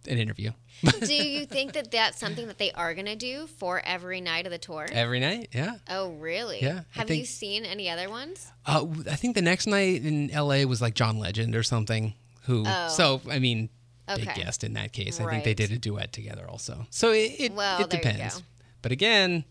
an 0.09 0.19
interview. 0.19 0.53
do 1.01 1.15
you 1.15 1.47
think 1.47 1.73
that 1.73 1.91
that's 1.91 2.19
something 2.19 2.47
that 2.47 2.59
they 2.59 2.71
are 2.73 2.93
going 2.95 3.07
to 3.07 3.17
do 3.17 3.47
for 3.47 3.81
every 3.85 4.21
night 4.21 4.45
of 4.47 4.53
the 4.53 4.59
tour? 4.59 4.87
Every 4.93 5.19
night, 5.19 5.49
yeah. 5.53 5.77
Oh, 5.89 6.11
really? 6.13 6.61
Yeah, 6.63 6.81
Have 6.91 7.09
think- 7.09 7.21
you 7.21 7.25
seen 7.27 7.65
any 7.65 7.89
other 7.89 8.11
ones? 8.11 8.51
Uh, 8.67 8.87
I 9.11 9.17
think 9.17 9.35
the 9.35 9.43
next 9.43 9.67
night 9.67 10.05
in 10.05 10.31
L.A. 10.31 10.65
was 10.67 10.83
like 10.83 10.95
John 10.95 11.19
Legend 11.19 11.57
or 11.57 11.63
something. 11.63 12.15
Who? 12.43 12.65
Oh. 12.67 12.89
So 12.89 13.21
I 13.31 13.39
mean, 13.39 13.71
big 14.15 14.29
Okay. 14.29 14.43
guest 14.43 14.63
in 14.65 14.75
that 14.75 14.93
case. 14.93 15.19
Right. 15.21 15.29
I 15.29 15.31
think 15.31 15.45
they 15.45 15.55
did 15.55 15.73
a 15.73 15.79
duet 15.79 16.13
together 16.13 16.47
also. 16.49 16.87
So 16.91 17.13
it 17.13 17.33
it, 17.39 17.53
Well, 17.55 17.81
it 17.81 17.89
depends. 17.89 18.43
But 18.83 18.93
again, 18.93 19.45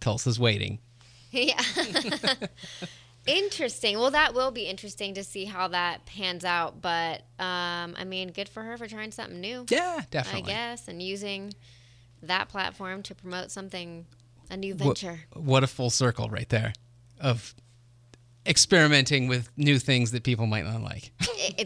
Tulsa's 0.00 0.38
waiting. 0.38 0.78
Yeah. 1.32 1.60
interesting. 3.26 3.98
Well, 3.98 4.10
that 4.10 4.34
will 4.34 4.50
be 4.50 4.62
interesting 4.62 5.14
to 5.14 5.22
see 5.24 5.44
how 5.44 5.68
that 5.68 6.06
pans 6.06 6.44
out. 6.44 6.80
But 6.80 7.20
um, 7.38 7.94
I 7.96 8.04
mean, 8.04 8.32
good 8.32 8.48
for 8.48 8.62
her 8.62 8.76
for 8.76 8.88
trying 8.88 9.12
something 9.12 9.40
new. 9.40 9.64
Yeah, 9.68 10.00
definitely. 10.10 10.52
I 10.52 10.54
guess, 10.54 10.88
and 10.88 11.00
using 11.02 11.54
that 12.22 12.48
platform 12.48 13.02
to 13.04 13.14
promote 13.14 13.50
something, 13.50 14.06
a 14.50 14.56
new 14.56 14.74
venture. 14.74 15.20
what 15.34 15.62
a 15.62 15.66
full 15.66 15.90
circle 15.90 16.28
right 16.28 16.48
there 16.48 16.72
of 17.20 17.54
experimenting 18.46 19.28
with 19.28 19.48
new 19.56 19.78
things 19.78 20.10
that 20.12 20.22
people 20.24 20.46
might 20.46 20.64
not 20.64 20.82
like. 20.82 21.12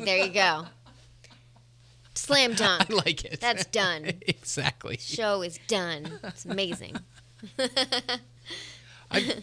There 0.05 0.18
you 0.24 0.33
go. 0.33 0.66
Slam 2.14 2.55
dunk. 2.57 2.90
I 2.90 2.94
like 2.94 3.24
it. 3.24 3.40
That's 3.40 3.64
done. 3.66 4.05
exactly. 4.22 4.96
Show 4.98 5.42
is 5.42 5.59
done. 5.68 6.11
It's 6.24 6.44
amazing. 6.44 6.96
I, 9.11 9.37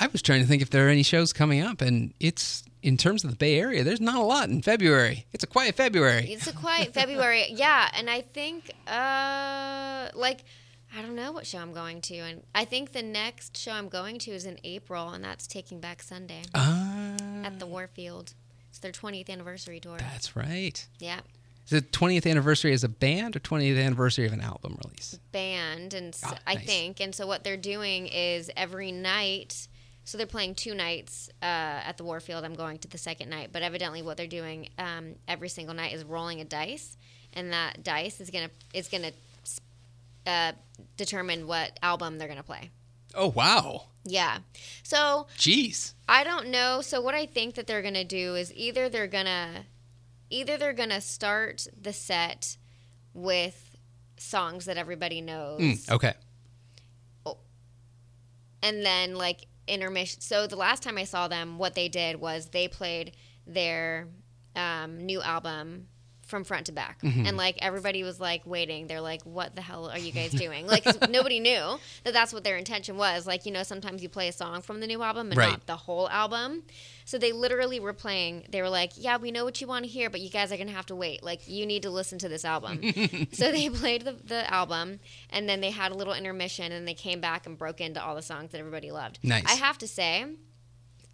I 0.00 0.06
was 0.08 0.22
trying 0.22 0.40
to 0.40 0.46
think 0.46 0.62
if 0.62 0.70
there 0.70 0.86
are 0.86 0.90
any 0.90 1.02
shows 1.02 1.32
coming 1.32 1.60
up, 1.60 1.80
and 1.80 2.14
it's 2.18 2.64
in 2.82 2.96
terms 2.96 3.22
of 3.22 3.30
the 3.30 3.36
Bay 3.36 3.60
Area. 3.60 3.84
There's 3.84 4.00
not 4.00 4.16
a 4.16 4.22
lot 4.24 4.48
in 4.48 4.62
February. 4.62 5.26
It's 5.34 5.44
a 5.44 5.46
quiet 5.46 5.74
February. 5.76 6.32
It's 6.32 6.46
a 6.46 6.52
quiet 6.54 6.94
February. 7.00 7.44
Yeah, 7.50 7.90
and 7.94 8.08
I 8.08 8.22
think 8.22 8.70
uh 8.86 10.08
like 10.14 10.40
I 10.96 11.02
don't 11.02 11.14
know 11.14 11.30
what 11.30 11.46
show 11.46 11.58
I'm 11.58 11.72
going 11.72 12.00
to, 12.02 12.16
and 12.16 12.42
I 12.54 12.64
think 12.64 12.92
the 12.92 13.02
next 13.02 13.56
show 13.56 13.70
I'm 13.72 13.88
going 13.88 14.18
to 14.20 14.30
is 14.32 14.44
in 14.46 14.58
April, 14.64 15.10
and 15.10 15.22
that's 15.22 15.46
Taking 15.46 15.78
Back 15.80 16.02
Sunday 16.02 16.42
Ah, 16.54 17.14
at 17.44 17.58
the 17.60 17.66
Warfield. 17.66 18.34
It's 18.70 18.78
their 18.80 18.90
20th 18.92 19.28
anniversary 19.30 19.78
tour. 19.80 19.98
that's 19.98 20.34
right. 20.34 20.84
Yeah, 20.98 21.20
Is 21.66 21.72
it 21.74 21.92
20th 21.92 22.28
anniversary 22.28 22.72
as 22.72 22.82
a 22.84 22.88
band 22.88 23.36
or 23.36 23.40
20th 23.40 23.78
anniversary 23.84 24.26
of 24.26 24.32
an 24.32 24.40
album 24.40 24.78
release? 24.84 25.18
band, 25.30 25.92
and 25.94 26.14
s 26.14 26.22
Ah, 26.24 26.38
I 26.46 26.56
think, 26.56 27.00
and 27.00 27.14
so 27.14 27.24
what 27.26 27.44
they're 27.44 27.56
doing 27.56 28.06
is 28.08 28.50
every 28.56 28.90
night. 28.90 29.68
So 30.04 30.18
they're 30.18 30.26
playing 30.26 30.54
two 30.56 30.74
nights 30.74 31.28
uh, 31.42 31.44
at 31.44 31.96
the 31.96 32.04
Warfield. 32.04 32.44
I'm 32.44 32.54
going 32.54 32.78
to 32.78 32.88
the 32.88 32.98
second 32.98 33.28
night, 33.30 33.50
but 33.52 33.62
evidently 33.62 34.02
what 34.02 34.16
they're 34.16 34.26
doing 34.26 34.68
um, 34.78 35.14
every 35.28 35.48
single 35.48 35.74
night 35.74 35.92
is 35.92 36.04
rolling 36.04 36.40
a 36.40 36.44
dice, 36.44 36.96
and 37.32 37.52
that 37.52 37.84
dice 37.84 38.20
is 38.20 38.30
gonna 38.30 38.50
is 38.74 38.88
gonna 38.88 39.12
uh, 40.26 40.52
determine 40.96 41.46
what 41.46 41.78
album 41.82 42.18
they're 42.18 42.28
gonna 42.28 42.42
play. 42.42 42.70
Oh 43.14 43.28
wow, 43.28 43.84
Yeah. 44.04 44.38
So 44.82 45.26
jeez. 45.36 45.94
I 46.08 46.24
don't 46.24 46.48
know. 46.48 46.80
So 46.80 47.00
what 47.00 47.14
I 47.14 47.26
think 47.26 47.54
that 47.56 47.66
they're 47.66 47.82
gonna 47.82 48.04
do 48.04 48.34
is 48.36 48.52
either 48.54 48.88
they're 48.88 49.06
gonna 49.08 49.66
either 50.30 50.56
they're 50.56 50.72
gonna 50.72 51.00
start 51.00 51.66
the 51.80 51.92
set 51.92 52.56
with 53.14 53.76
songs 54.16 54.64
that 54.66 54.76
everybody 54.76 55.20
knows, 55.20 55.60
Mm, 55.60 55.90
okay. 55.90 56.14
and 58.62 58.84
then 58.84 59.14
like 59.14 59.46
intermission. 59.66 60.20
So 60.20 60.46
the 60.46 60.56
last 60.56 60.82
time 60.82 60.98
I 60.98 61.04
saw 61.04 61.28
them, 61.28 61.58
what 61.58 61.74
they 61.74 61.88
did 61.88 62.20
was 62.20 62.50
they 62.50 62.68
played 62.68 63.12
their 63.46 64.08
um, 64.56 64.98
new 64.98 65.22
album 65.22 65.88
from 66.30 66.44
front 66.44 66.66
to 66.66 66.72
back, 66.72 67.02
Mm-hmm. 67.02 67.26
and 67.26 67.36
like 67.36 67.58
everybody 67.60 68.02
was 68.02 68.18
like 68.20 68.42
waiting. 68.46 68.86
They're 68.86 69.00
like, 69.00 69.22
"What 69.24 69.54
the 69.56 69.60
hell 69.62 69.90
are 69.90 69.98
you 69.98 70.12
guys 70.12 70.30
doing?" 70.30 70.66
Like 70.66 70.84
nobody 71.10 71.40
knew 71.40 71.78
that 72.04 72.12
that's 72.14 72.32
what 72.32 72.44
their 72.44 72.56
intention 72.56 72.96
was. 72.96 73.26
Like 73.26 73.44
you 73.44 73.52
know, 73.52 73.62
sometimes 73.64 74.02
you 74.02 74.08
play 74.08 74.28
a 74.28 74.32
song 74.32 74.62
from 74.62 74.80
the 74.80 74.86
new 74.86 75.02
album 75.02 75.28
and 75.30 75.36
Right. 75.36 75.50
not 75.50 75.66
the 75.66 75.76
whole 75.76 76.08
album. 76.08 76.62
So 77.04 77.18
they 77.18 77.32
literally 77.32 77.80
were 77.80 77.92
playing. 77.92 78.44
They 78.50 78.62
were 78.62 78.68
like, 78.68 78.92
"Yeah, 78.96 79.16
we 79.18 79.30
know 79.32 79.44
what 79.44 79.60
you 79.60 79.66
want 79.66 79.84
to 79.84 79.90
hear, 79.90 80.08
but 80.10 80.20
you 80.20 80.30
guys 80.30 80.52
are 80.52 80.56
gonna 80.56 80.70
have 80.70 80.86
to 80.86 80.94
wait. 80.96 81.22
Like 81.24 81.48
you 81.48 81.66
need 81.66 81.82
to 81.82 81.90
listen 81.90 82.18
to 82.20 82.28
this 82.28 82.44
album." 82.44 82.80
so 83.32 83.50
they 83.50 83.68
played 83.68 84.02
the, 84.04 84.12
the 84.12 84.48
album, 84.52 85.00
and 85.30 85.48
then 85.48 85.60
they 85.60 85.70
had 85.70 85.90
a 85.90 85.94
little 85.96 86.14
intermission, 86.14 86.70
and 86.72 86.86
they 86.86 86.94
came 86.94 87.20
back 87.20 87.46
and 87.46 87.58
broke 87.58 87.80
into 87.80 88.02
all 88.02 88.14
the 88.14 88.22
songs 88.22 88.52
that 88.52 88.58
everybody 88.58 88.90
loved. 88.92 89.18
Nice. 89.24 89.44
I 89.46 89.54
have 89.54 89.76
to 89.78 89.88
say, 89.88 90.26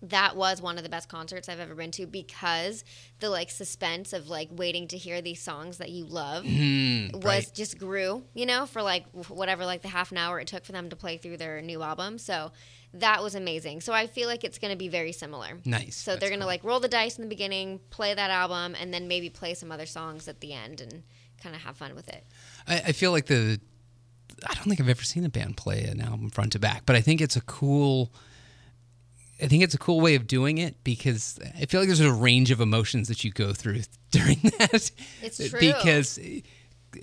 that 0.03 0.37
was 0.37 0.61
one 0.61 0.77
of 0.77 0.83
the 0.85 0.91
best 0.91 1.09
concerts 1.09 1.49
I've 1.49 1.59
ever 1.59 1.75
been 1.75 1.91
to 1.93 2.07
because 2.07 2.85
the 3.21 3.31
like 3.31 3.51
suspense 3.51 4.13
of 4.13 4.29
like 4.29 4.49
waiting 4.53 4.87
to 4.89 4.97
hear 4.99 5.23
these 5.23 5.41
songs 5.43 5.79
that 5.79 5.91
you 5.91 6.05
love 6.05 6.45
Hmm, 6.45 7.09
was 7.15 7.25
right. 7.25 7.51
just 7.55 7.79
grew, 7.79 8.23
you 8.35 8.45
know, 8.47 8.67
for 8.67 8.83
like 8.83 9.05
whatever 9.29 9.65
like 9.65 9.83
the 9.83 9.89
half 9.89 10.13
an 10.13 10.19
hour 10.19 10.39
it 10.39 10.49
took 10.49 10.65
for 10.65 10.73
them 10.73 10.91
to 10.91 10.97
play 10.97 11.17
through 11.17 11.39
their 11.39 11.63
new 11.63 11.83
album. 11.83 12.19
So 12.19 12.53
that 12.93 13.23
was 13.23 13.35
amazing. 13.35 13.81
So 13.81 13.93
I 13.93 14.07
feel 14.07 14.29
like 14.29 14.45
it's 14.45 14.59
going 14.59 14.71
to 14.71 14.77
be 14.79 14.89
very 14.89 15.13
similar. 15.13 15.59
Nice. 15.65 15.97
So 15.97 16.11
That's 16.13 16.21
they're 16.21 16.29
going 16.31 16.41
to 16.41 16.45
cool. 16.45 16.49
like 16.49 16.65
roll 16.65 16.81
the 16.81 16.89
dice 16.89 17.17
in 17.17 17.23
the 17.23 17.29
beginning, 17.29 17.81
play 17.91 18.13
that 18.15 18.31
album, 18.31 18.77
and 18.79 18.93
then 18.93 19.09
maybe 19.09 19.31
play 19.31 19.55
some 19.55 19.73
other 19.73 19.87
songs 19.87 20.29
at 20.29 20.41
the 20.41 20.53
end 20.53 20.81
and 20.83 21.03
kind 21.43 21.55
of 21.57 21.63
have 21.63 21.77
fun 21.77 21.95
with 21.95 22.09
it. 22.09 22.25
I, 22.69 22.77
I 22.89 22.93
feel 22.93 23.13
like 23.13 23.27
the. 23.27 23.61
I 24.47 24.53
don't 24.55 24.65
think 24.65 24.81
I've 24.81 24.89
ever 24.91 25.03
seen 25.03 25.25
a 25.25 25.31
band 25.31 25.57
play 25.57 25.85
an 25.85 26.01
album 26.03 26.29
front 26.29 26.53
to 26.53 26.59
back, 26.59 26.83
but 26.85 26.95
I 26.97 27.01
think 27.01 27.21
it's 27.23 27.37
a 27.37 27.41
cool. 27.41 28.13
I 29.43 29.47
think 29.49 29.63
it's 29.63 29.75
a 29.75 29.79
cool 29.79 30.01
way 30.01 30.15
of 30.15 30.27
doing 30.27 30.59
it 30.59 30.83
because 30.85 31.39
I 31.61 31.67
feel 31.67 31.81
like 31.81 31.89
there's 31.89 32.01
a 32.01 32.13
range 32.13 32.51
of 32.51 32.61
emotions 32.61 33.09
that 33.09 33.23
you 33.25 33.31
go 33.31 33.53
through 33.53 33.81
during 34.11 34.39
that. 34.59 34.91
It's 35.23 35.49
true. 35.51 35.61
because 35.61 36.19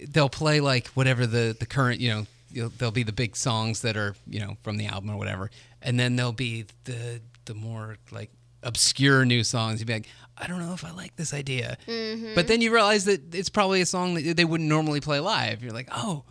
they'll 0.10 0.30
play 0.30 0.60
like 0.60 0.88
whatever 0.90 1.28
the 1.28 1.56
the 1.60 1.66
current 1.68 2.00
you 2.02 2.10
know 2.10 2.26
you'll, 2.52 2.70
there'll 2.78 2.92
be 2.92 3.04
the 3.04 3.12
big 3.14 3.36
songs 3.36 3.82
that 3.82 3.96
are 3.98 4.16
you 4.28 4.40
know 4.40 4.58
from 4.64 4.78
the 4.78 4.88
album 4.88 5.10
or 5.12 5.18
whatever, 5.18 5.52
and 5.82 6.00
then 6.00 6.16
there'll 6.16 6.32
be 6.32 6.66
the 6.86 7.22
the 7.46 7.54
more 7.54 7.98
like 8.12 8.32
obscure 8.64 9.26
new 9.26 9.44
songs. 9.44 9.80
You'd 9.80 9.88
be 9.88 9.94
like, 9.94 10.08
I 10.38 10.48
don't 10.48 10.60
know 10.60 10.74
if 10.74 10.84
I 10.86 10.92
like 10.92 11.16
this 11.18 11.34
idea, 11.34 11.78
Mm-hmm. 11.88 12.34
but 12.34 12.48
then 12.48 12.62
you 12.62 12.74
realize 12.74 13.06
that 13.06 13.36
it's 13.36 13.50
probably 13.50 13.82
a 13.82 13.86
song 13.86 14.16
that 14.16 14.38
they 14.38 14.46
wouldn't 14.46 14.70
normally 14.70 15.02
play 15.02 15.20
live. 15.20 15.62
You're 15.62 15.74
like, 15.74 15.90
oh. 15.92 16.24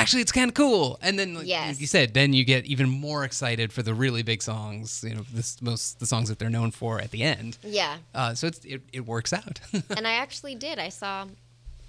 Actually, 0.00 0.22
it's 0.22 0.32
kind 0.32 0.48
of 0.48 0.54
cool, 0.54 0.98
and 1.02 1.18
then, 1.18 1.34
like 1.34 1.46
Yes. 1.46 1.80
you 1.80 1.86
said, 1.86 2.14
then 2.14 2.32
you 2.32 2.44
get 2.44 2.64
even 2.66 2.88
more 2.88 3.24
excited 3.24 3.72
for 3.72 3.82
the 3.82 3.94
really 3.94 4.22
big 4.22 4.42
songs. 4.42 5.04
You 5.06 5.16
know, 5.16 5.24
this, 5.32 5.60
most 5.60 5.98
the 6.00 6.06
songs 6.06 6.28
that 6.28 6.38
they're 6.38 6.50
known 6.50 6.70
for 6.70 7.00
at 7.00 7.10
the 7.10 7.22
end. 7.22 7.58
Yeah. 7.62 7.98
Uh, 8.14 8.34
so 8.34 8.46
it's, 8.46 8.64
it 8.64 8.82
it 8.92 9.00
works 9.06 9.32
out. 9.32 9.60
and 9.96 10.06
I 10.06 10.12
actually 10.12 10.54
did. 10.54 10.78
I 10.78 10.88
saw. 10.90 11.26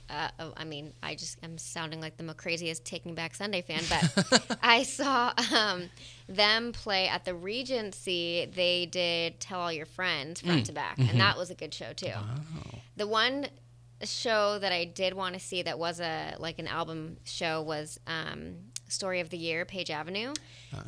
Uh, 0.10 0.30
oh, 0.40 0.54
I 0.58 0.64
mean, 0.64 0.92
I 1.04 1.14
just 1.14 1.38
am 1.44 1.60
sounding 1.60 2.02
like 2.02 2.18
the 2.18 2.24
craziest 2.34 2.84
Taking 2.84 3.14
Back 3.14 3.36
Sunday 3.36 3.62
fan, 3.62 3.84
but 3.88 4.58
I 4.64 4.82
saw 4.82 5.32
um, 5.56 5.84
them 6.28 6.72
play 6.72 7.08
at 7.08 7.26
the 7.26 7.36
Regency. 7.36 8.48
They 8.52 8.88
did 8.88 9.40
"Tell 9.40 9.60
All 9.60 9.72
Your 9.72 9.86
Friends" 9.86 10.42
front 10.42 10.66
to 10.66 10.72
back, 10.72 10.98
and 10.98 11.20
that 11.20 11.38
was 11.38 11.52
a 11.52 11.56
good 11.56 11.74
show 11.76 11.94
too. 11.94 12.14
The 12.98 13.06
one 13.06 13.50
show 14.06 14.60
that 14.60 14.72
I 14.72 14.86
did 14.86 15.14
want 15.14 15.34
to 15.34 15.40
see 15.40 15.62
that 15.64 15.78
was 15.80 16.00
a 16.00 16.36
like 16.40 16.60
an 16.60 16.68
album 16.68 17.18
show 17.26 17.62
was 17.62 18.00
um, 18.08 18.56
Story 18.88 19.20
of 19.20 19.30
the 19.30 19.38
Year, 19.38 19.66
Page 19.66 19.92
Avenue. 19.92 20.34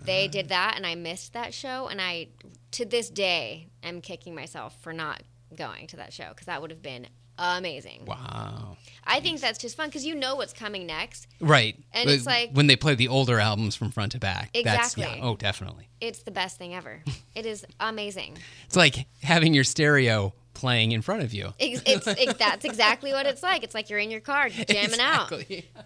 They 0.03 0.27
did 0.27 0.49
that, 0.49 0.73
and 0.75 0.85
I 0.85 0.95
missed 0.95 1.33
that 1.33 1.53
show, 1.53 1.87
and 1.87 1.99
I 2.01 2.27
to 2.71 2.85
this 2.85 3.09
day 3.09 3.67
am 3.83 4.01
kicking 4.01 4.33
myself 4.35 4.75
for 4.81 4.93
not 4.93 5.21
going 5.55 5.87
to 5.87 5.97
that 5.97 6.13
show 6.13 6.29
because 6.29 6.45
that 6.47 6.61
would 6.61 6.71
have 6.71 6.81
been 6.81 7.07
amazing. 7.37 8.05
wow. 8.05 8.77
I 9.03 9.19
think 9.19 9.41
that's 9.41 9.57
just 9.57 9.75
fun 9.75 9.89
because 9.89 10.05
you 10.05 10.13
know 10.15 10.35
what's 10.35 10.53
coming 10.53 10.85
next. 10.85 11.27
Right. 11.39 11.75
And 11.91 12.05
But 12.05 12.13
it's 12.13 12.25
like- 12.25 12.51
when 12.53 12.67
they 12.67 12.75
play 12.75 12.93
the 12.93 13.07
older 13.07 13.39
albums 13.39 13.75
from 13.75 13.89
front 13.89 14.11
to 14.11 14.19
back. 14.19 14.51
That's, 14.53 14.93
Exactly. 14.93 15.03
yeah, 15.03 15.25
oh, 15.25 15.35
definitely. 15.35 15.89
It's 15.99 16.21
the 16.23 16.29
best 16.31 16.57
thing 16.59 16.75
ever. 16.75 17.01
it 17.35 17.45
is 17.47 17.65
amazing. 17.79 18.37
It's 18.67 18.75
like 18.75 19.07
having 19.23 19.53
your 19.55 19.63
stereo 19.63 20.33
playing 20.61 20.91
in 20.93 21.01
front 21.01 21.23
of 21.23 21.33
you. 21.33 21.53
It's, 21.59 21.81
it's 21.85 22.07
it, 22.23 22.37
that's 22.37 22.63
exactly 22.63 23.11
what 23.11 23.25
it's 23.25 23.43
like. 23.43 23.63
It's 23.63 23.73
like 23.75 23.89
you're 23.89 23.99
in 23.99 24.11
your 24.11 24.21
car 24.21 24.47
jamming 24.49 24.99
out 25.01 25.31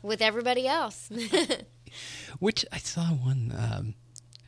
with 0.03 0.21
everybody 0.21 0.67
else. 0.67 1.09
Which 2.39 2.65
I 2.71 2.77
saw 2.77 3.05
one. 3.07 3.53
Um, 3.57 3.93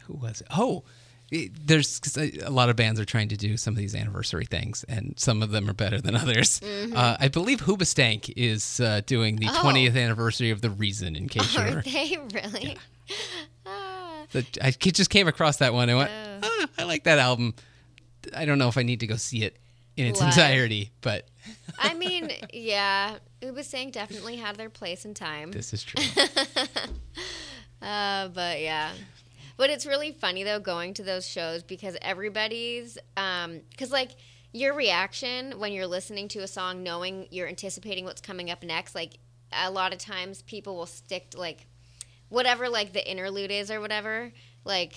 who 0.05 0.13
was 0.15 0.41
it? 0.41 0.47
Oh, 0.55 0.83
it- 1.31 1.51
there's 1.67 1.99
'cause 1.99 2.17
a 2.17 2.49
lot 2.49 2.69
of 2.69 2.75
bands 2.75 2.99
are 2.99 3.05
trying 3.05 3.29
to 3.29 3.37
do 3.37 3.57
some 3.57 3.73
of 3.73 3.77
these 3.77 3.95
anniversary 3.95 4.45
things, 4.45 4.83
and 4.87 5.13
some 5.17 5.41
of 5.41 5.51
them 5.51 5.69
are 5.69 5.73
better 5.73 5.99
than 6.01 6.15
others. 6.15 6.61
Uh, 6.63 7.17
I 7.19 7.27
believe 7.29 7.61
Hoobastank 7.61 8.31
is 8.35 8.79
uh, 8.79 9.01
doing 9.05 9.37
the 9.37 9.45
Mm-hmm. 9.47 9.65
Oh. 9.67 9.71
20th 9.71 9.95
anniversary 10.01 10.49
of 10.51 10.61
The 10.61 10.69
Reason, 10.69 11.15
in 11.15 11.27
case 11.29 11.57
Are 11.57 11.69
you're. 11.69 11.81
they 11.81 12.17
really? 12.33 12.77
Ah. 13.65 14.23
The, 14.33 14.45
I 14.61 14.71
just 14.71 15.09
came 15.09 15.27
across 15.27 15.57
that 15.57 15.73
one 15.73 15.87
and 15.89 15.97
went, 15.97 16.11
Oh. 16.11 16.39
ah, 16.43 16.67
I 16.79 16.83
like 16.83 17.05
that 17.05 17.19
album. 17.19 17.53
I 18.35 18.43
don't 18.45 18.57
know 18.59 18.67
if 18.67 18.77
I 18.77 18.83
need 18.83 18.99
to 19.01 19.07
go 19.07 19.15
see 19.15 19.43
it 19.43 19.55
in 19.97 20.07
its 20.07 20.21
entirety, 20.21 20.91
but 21.01 21.27
I 21.79 21.93
mean, 21.93 22.31
yeah, 22.53 23.17
Hoobastank 23.41 23.91
definitely 23.91 24.37
had 24.37 24.55
their 24.55 24.69
place 24.69 25.05
in 25.05 25.13
time. 25.13 25.51
this 25.51 25.73
is 25.73 25.83
true. 25.83 26.03
Uh, 27.79 28.27
but 28.29 28.59
yeah. 28.59 28.91
But 29.55 29.69
it's 29.69 29.85
really 29.85 30.11
funny 30.11 30.43
though 30.43 30.59
going 30.59 30.95
to 30.95 31.03
those 31.03 31.27
shows 31.27 31.61
because 31.61 31.95
everybody's 32.01 32.97
um 33.15 33.61
cuz 33.77 33.91
like 33.91 34.11
your 34.51 34.73
reaction 34.73 35.59
when 35.59 35.73
you're 35.73 35.85
listening 35.85 36.27
to 36.29 36.39
a 36.39 36.47
song 36.47 36.81
knowing 36.81 37.27
you're 37.29 37.47
anticipating 37.47 38.03
what's 38.03 38.19
coming 38.21 38.49
up 38.49 38.63
next 38.63 38.95
like 38.95 39.19
a 39.51 39.69
lot 39.69 39.93
of 39.93 39.99
times 39.99 40.41
people 40.41 40.75
will 40.75 40.87
stick 40.87 41.29
to 41.29 41.37
like 41.37 41.67
whatever 42.29 42.67
like 42.67 42.93
the 42.93 43.09
interlude 43.09 43.51
is 43.51 43.69
or 43.69 43.79
whatever 43.79 44.31
like 44.65 44.95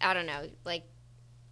I 0.00 0.14
don't 0.14 0.26
know 0.26 0.48
like 0.64 0.84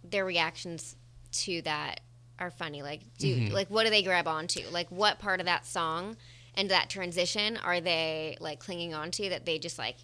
their 0.03 0.25
reactions 0.25 0.95
to 1.31 1.61
that 1.63 1.99
are 2.39 2.51
funny 2.51 2.81
like 2.83 3.01
do 3.17 3.35
Mm-hmm. 3.35 3.53
like 3.53 3.69
what 3.69 3.83
do 3.85 3.89
they 3.89 4.03
grab 4.03 4.27
onto 4.27 4.61
like 4.71 4.89
what 4.91 5.19
part 5.19 5.39
of 5.39 5.45
that 5.47 5.65
song 5.65 6.17
and 6.55 6.69
that 6.71 6.89
transition 6.89 7.57
are 7.57 7.79
they 7.81 8.37
like 8.39 8.59
clinging 8.59 8.93
onto 8.93 9.29
that 9.29 9.45
they 9.45 9.57
just 9.59 9.77
like 9.77 9.95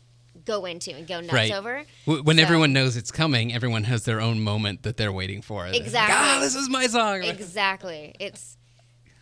go 0.46 0.66
into 0.66 0.92
and 0.92 1.08
go 1.08 1.20
nuts 1.22 1.34
Right. 1.34 1.52
over 1.52 1.84
When 2.06 2.38
So- 2.38 2.44
everyone 2.44 2.74
knows 2.74 2.98
it's 2.98 3.12
coming, 3.12 3.54
everyone 3.54 3.84
has 3.84 4.04
their 4.06 4.20
own 4.20 4.40
moment 4.40 4.82
that 4.82 4.98
they're 4.98 5.12
waiting 5.12 5.44
for. 5.44 5.62
They're 5.64 5.74
like, 5.74 5.82
Exactly. 5.82 6.16
ah, 6.18 6.40
this 6.42 6.56
is 6.56 6.70
my 6.70 6.88
song. 6.88 7.24
exactly 7.24 8.16
it's 8.20 8.58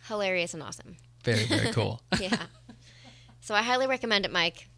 hilarious 0.08 0.54
and 0.54 0.62
awesome 0.62 0.96
Very, 1.24 1.44
very 1.46 1.70
cool. 1.72 2.00
yeah 2.20 2.44
so 3.40 3.54
i 3.54 3.62
highly 3.62 3.86
recommend 3.86 4.24
it 4.24 4.32
mike 4.32 4.68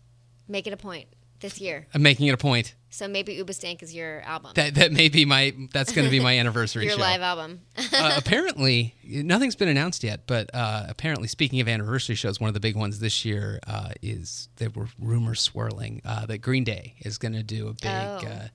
make 0.48 0.66
it 0.66 0.72
a 0.72 0.76
point 0.76 1.06
this 1.40 1.60
year 1.60 1.86
I'm 1.94 2.02
making 2.02 2.26
it 2.28 2.32
a 2.32 2.36
point. 2.36 2.74
so 2.90 3.06
maybe 3.08 3.36
Hoobastank 3.36 3.82
is 3.82 3.94
your 3.94 4.20
album 4.22 4.52
That 4.54 4.74
that 4.76 4.92
may 4.92 5.08
be 5.08 5.24
my 5.24 5.54
that's 5.72 5.92
going 5.92 6.04
to 6.06 6.10
be 6.10 6.20
my 6.20 6.38
anniversary 6.42 6.84
your 6.84 6.94
show. 6.94 7.00
live 7.00 7.20
album 7.20 7.60
uh, 7.92 8.14
apparently, 8.16 8.94
nothing's 9.04 9.56
been 9.56 9.68
announced 9.68 10.02
yet, 10.04 10.26
but 10.26 10.50
uh, 10.54 10.86
apparently, 10.88 11.28
speaking 11.28 11.60
of 11.60 11.68
anniversary 11.68 12.14
shows, 12.14 12.40
one 12.40 12.48
of 12.48 12.54
the 12.54 12.60
big 12.60 12.76
ones 12.76 12.98
this 13.00 13.24
year 13.24 13.58
uh, 13.66 13.90
is 14.02 14.48
there 14.56 14.70
were 14.70 14.88
rumors 14.98 15.40
swirling 15.40 16.00
uh, 16.04 16.24
that 16.26 16.38
Green 16.38 16.64
Day 16.64 16.94
is 17.00 17.18
going 17.18 17.34
to 17.34 17.42
do 17.42 17.68
a 17.68 17.72
big 17.72 17.84
Oh. 17.84 18.26
uh, 18.26 18.48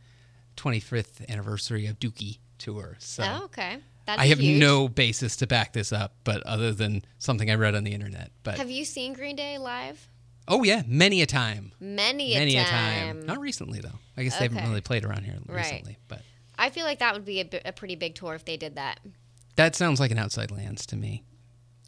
25th 0.58 1.28
anniversary 1.30 1.86
of 1.88 2.00
Dookie 2.00 2.40
tour. 2.58 2.96
So 3.00 3.24
oh 3.26 3.44
okay 3.46 3.78
That'd 4.06 4.22
I 4.24 4.26
have 4.28 4.40
huge. 4.40 4.60
no 4.60 4.88
basis 4.90 5.36
to 5.38 5.48
back 5.48 5.72
this 5.74 5.94
up, 5.94 6.16
but 6.24 6.42
other 6.44 6.72
than 6.74 7.04
something 7.20 7.52
I 7.52 7.54
read 7.56 7.76
on 7.76 7.84
the 7.84 7.94
internet. 7.94 8.32
But 8.44 8.58
have 8.58 8.72
you 8.72 8.84
seen 8.84 9.14
green 9.14 9.36
day 9.36 9.58
live 9.60 10.08
Oh 10.50 10.64
yeah, 10.64 10.82
many 10.88 11.22
a 11.22 11.26
time. 11.26 11.72
Many 11.80 12.36
a 12.36 12.40
many 12.40 12.56
time. 12.56 12.64
a 12.66 12.68
time. 13.20 13.26
Not 13.26 13.40
recently 13.40 13.80
though. 13.80 14.00
I 14.18 14.24
guess 14.24 14.38
they 14.38 14.46
haven't 14.46 14.68
really 14.68 14.82
played 14.82 15.06
around 15.06 15.24
here 15.24 15.36
Right. 15.46 15.58
recently, 15.58 15.98
but 16.08 16.22
I 16.58 16.70
feel 16.72 16.84
like 16.86 17.00
that 17.00 17.14
would 17.14 17.24
be 17.24 17.40
a, 17.40 17.72
pretty 17.72 17.96
big 17.96 18.16
tour 18.16 18.34
if 18.36 18.44
they 18.44 18.58
did 18.58 18.76
that. 18.76 19.00
that 19.56 19.76
sounds 19.76 20.00
like 20.00 20.12
an 20.12 20.18
Outside 20.18 20.52
Lands 20.52 20.86
to 20.88 20.96
me. 20.98 21.24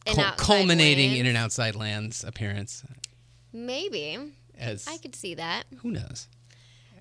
An 0.06 0.15
Cul- 0.15 0.32
culminating 0.38 1.15
in 1.17 1.26
an 1.26 1.36
Outside 1.36 1.76
Lands 1.76 2.24
appearance 2.24 2.84
Maybe. 3.52 4.17
as 4.58 4.88
I 4.88 4.97
could 4.97 5.15
see 5.15 5.34
that. 5.36 5.63
who 5.80 5.91
knows. 5.91 6.28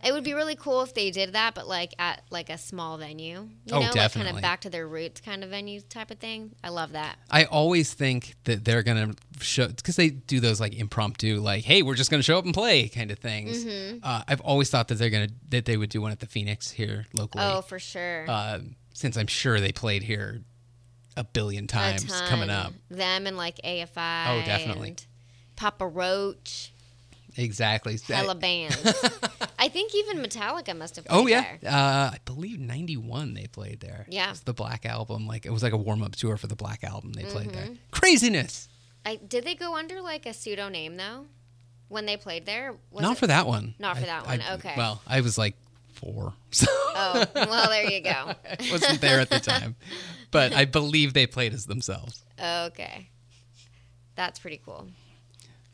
It 0.02 0.12
would 0.12 0.24
be 0.24 0.32
really 0.34 0.56
cool 0.56 0.82
if 0.82 0.94
they 0.94 1.10
did 1.10 1.32
that, 1.34 1.54
but 1.54 1.68
like 1.68 1.94
at 1.98 2.22
like 2.30 2.48
a 2.50 2.56
small 2.58 2.96
venue. 2.96 3.48
You 3.66 3.72
Oh, 3.72 3.80
know, 3.80 3.90
like 3.94 4.12
kind 4.12 4.28
of 4.28 4.40
back 4.40 4.62
to 4.62 4.70
their 4.70 4.86
roots 4.88 5.20
kind 5.20 5.44
of 5.44 5.50
venue 5.50 5.80
type 5.80 6.10
of 6.10 6.18
thing. 6.18 6.54
I 6.64 6.70
love 6.70 6.92
that. 6.92 7.16
I 7.30 7.44
always 7.44 7.92
think 7.92 8.34
that 8.44 8.64
they're 8.64 8.82
gonna 8.82 9.14
show 9.40 9.68
because 9.68 9.96
they 9.96 10.10
do 10.10 10.40
those 10.40 10.60
like 10.60 10.74
impromptu, 10.74 11.40
like 11.40 11.64
"Hey, 11.64 11.82
we're 11.82 11.94
just 11.96 12.10
gonna 12.10 12.22
show 12.22 12.38
up 12.38 12.44
and 12.44 12.54
play" 12.54 12.88
kind 12.88 13.10
of 13.10 13.18
things. 13.18 13.64
Mm-hmm. 13.64 13.98
Uh, 14.02 14.22
I've 14.26 14.40
always 14.40 14.70
thought 14.70 14.88
that 14.88 14.94
they're 14.96 15.10
gonna 15.10 15.28
that 15.50 15.64
they 15.66 15.76
would 15.76 15.90
do 15.90 16.00
one 16.00 16.12
at 16.12 16.20
the 16.20 16.26
Phoenix 16.26 16.70
here 16.70 17.06
locally, 17.12 17.44
Oh, 17.44 17.60
for 17.62 17.78
sure. 17.78 18.24
uh, 18.28 18.60
since 18.94 19.16
I'm 19.16 19.26
sure 19.26 19.60
they 19.60 19.72
played 19.72 20.02
here 20.02 20.40
a 21.16 21.24
billion 21.24 21.64
A 21.64 21.68
times 21.68 22.20
coming 22.28 22.50
up. 22.50 22.72
Them 22.90 23.26
and 23.26 23.36
like 23.36 23.56
AFI. 23.64 24.26
Oh, 24.28 24.46
definitely. 24.46 24.88
and 24.88 25.06
Papa 25.56 25.86
Roach. 25.86 26.69
Exactly. 27.36 27.98
Hella 28.08 28.34
bands. 28.34 28.76
I 29.58 29.68
think 29.68 29.94
even 29.94 30.18
Metallica 30.18 30.76
must 30.76 30.96
have. 30.96 31.06
Oh 31.10 31.22
played 31.22 31.30
yeah, 31.32 31.56
uh, 31.66 32.14
I 32.14 32.18
believe 32.24 32.58
'91 32.58 33.34
they 33.34 33.46
played 33.46 33.80
there. 33.80 34.06
Yeah. 34.08 34.34
The 34.44 34.52
Black 34.54 34.84
Album. 34.86 35.26
Like 35.26 35.46
it 35.46 35.50
was 35.50 35.62
like 35.62 35.72
a 35.72 35.76
warm 35.76 36.02
up 36.02 36.16
tour 36.16 36.36
for 36.36 36.46
the 36.46 36.56
Black 36.56 36.82
Album. 36.84 37.12
They 37.12 37.24
played 37.24 37.48
Mm-hmm. 37.48 37.56
there. 37.56 37.76
Craziness. 37.90 38.68
I 39.04 39.16
did 39.16 39.44
they 39.44 39.54
go 39.54 39.76
under 39.76 40.00
like 40.00 40.26
a 40.26 40.32
pseudo 40.34 40.68
name 40.68 40.96
though, 40.96 41.26
when 41.88 42.06
they 42.06 42.16
played 42.16 42.46
there? 42.46 42.74
Was 42.90 43.02
Not 43.02 43.12
it- 43.16 43.18
for 43.20 43.26
that 43.28 43.46
one. 43.46 43.74
Not 43.78 43.96
for 43.96 44.04
I- 44.04 44.06
that 44.06 44.26
one, 44.26 44.40
I- 44.40 44.54
okay. 44.54 44.74
Well, 44.76 45.00
I 45.06 45.20
was 45.20 45.38
like 45.38 45.56
four, 45.94 46.32
so 46.50 46.66
Oh, 46.70 47.24
well, 47.34 47.68
there 47.70 47.90
you 47.90 48.00
go. 48.02 48.10
I 48.10 48.34
wasn't 48.70 49.00
there 49.00 49.20
at 49.20 49.30
the 49.30 49.40
time. 49.40 49.76
But 50.30 50.52
I 50.52 50.64
believe 50.64 51.12
they 51.14 51.26
played 51.26 51.52
as 51.54 51.66
themselves. 51.66 52.24
Okay, 52.42 53.08
that's 54.16 54.38
pretty 54.38 54.60
cool. 54.64 54.88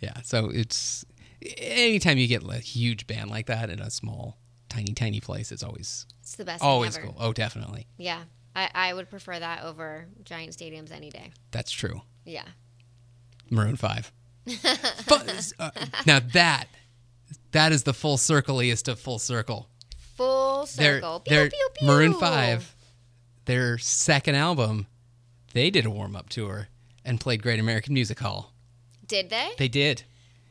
Yeah. 0.00 0.20
So 0.22 0.50
it's 0.50 1.04
anytime 1.42 2.18
you 2.18 2.26
get 2.26 2.42
a 2.42 2.54
huge 2.58 3.06
band 3.06 3.30
like 3.30 3.46
that 3.46 3.70
in 3.70 3.80
a 3.80 3.90
small, 3.90 4.38
tiny, 4.68 4.92
tiny 4.92 5.20
place, 5.20 5.52
it's 5.52 5.62
always 5.62 6.06
It's 6.20 6.36
the 6.36 6.44
best. 6.44 6.62
always 6.62 6.96
cool. 6.98 7.16
Oh, 7.18 7.32
definitely. 7.32 7.86
Yeah, 7.98 8.22
I, 8.54 8.70
I 8.74 8.94
would 8.94 9.10
prefer 9.10 9.38
that 9.38 9.62
over 9.64 10.06
giant 10.24 10.52
stadiums 10.56 10.90
any 10.92 11.10
day. 11.10 11.32
That's 11.50 11.70
true. 11.70 12.02
Yeah. 12.24 12.44
Maroon 13.50 13.76
Five. 13.76 14.12
but, 15.08 15.52
uh, 15.58 15.70
now 16.06 16.20
that 16.20 16.66
that 17.52 17.72
is 17.72 17.82
the 17.82 17.94
full 17.94 18.16
circleiest 18.16 18.86
of 18.88 18.98
full 19.00 19.18
circle. 19.18 19.68
Full 20.16 20.66
circle. 20.66 21.20
Pew, 21.20 21.36
their 21.36 21.50
pew, 21.50 21.68
pew. 21.74 21.86
Maroon 21.86 22.14
Five, 22.14 22.74
their 23.44 23.76
second 23.78 24.34
album, 24.36 24.86
they 25.52 25.70
did 25.70 25.84
a 25.86 25.90
warm 25.90 26.14
up 26.16 26.28
tour 26.28 26.68
and 27.04 27.20
played 27.20 27.42
Great 27.42 27.58
American 27.60 27.94
Music 27.94 28.18
Hall. 28.20 28.52
Did 29.06 29.30
they? 29.30 29.50
They 29.58 29.68
did, 29.68 30.04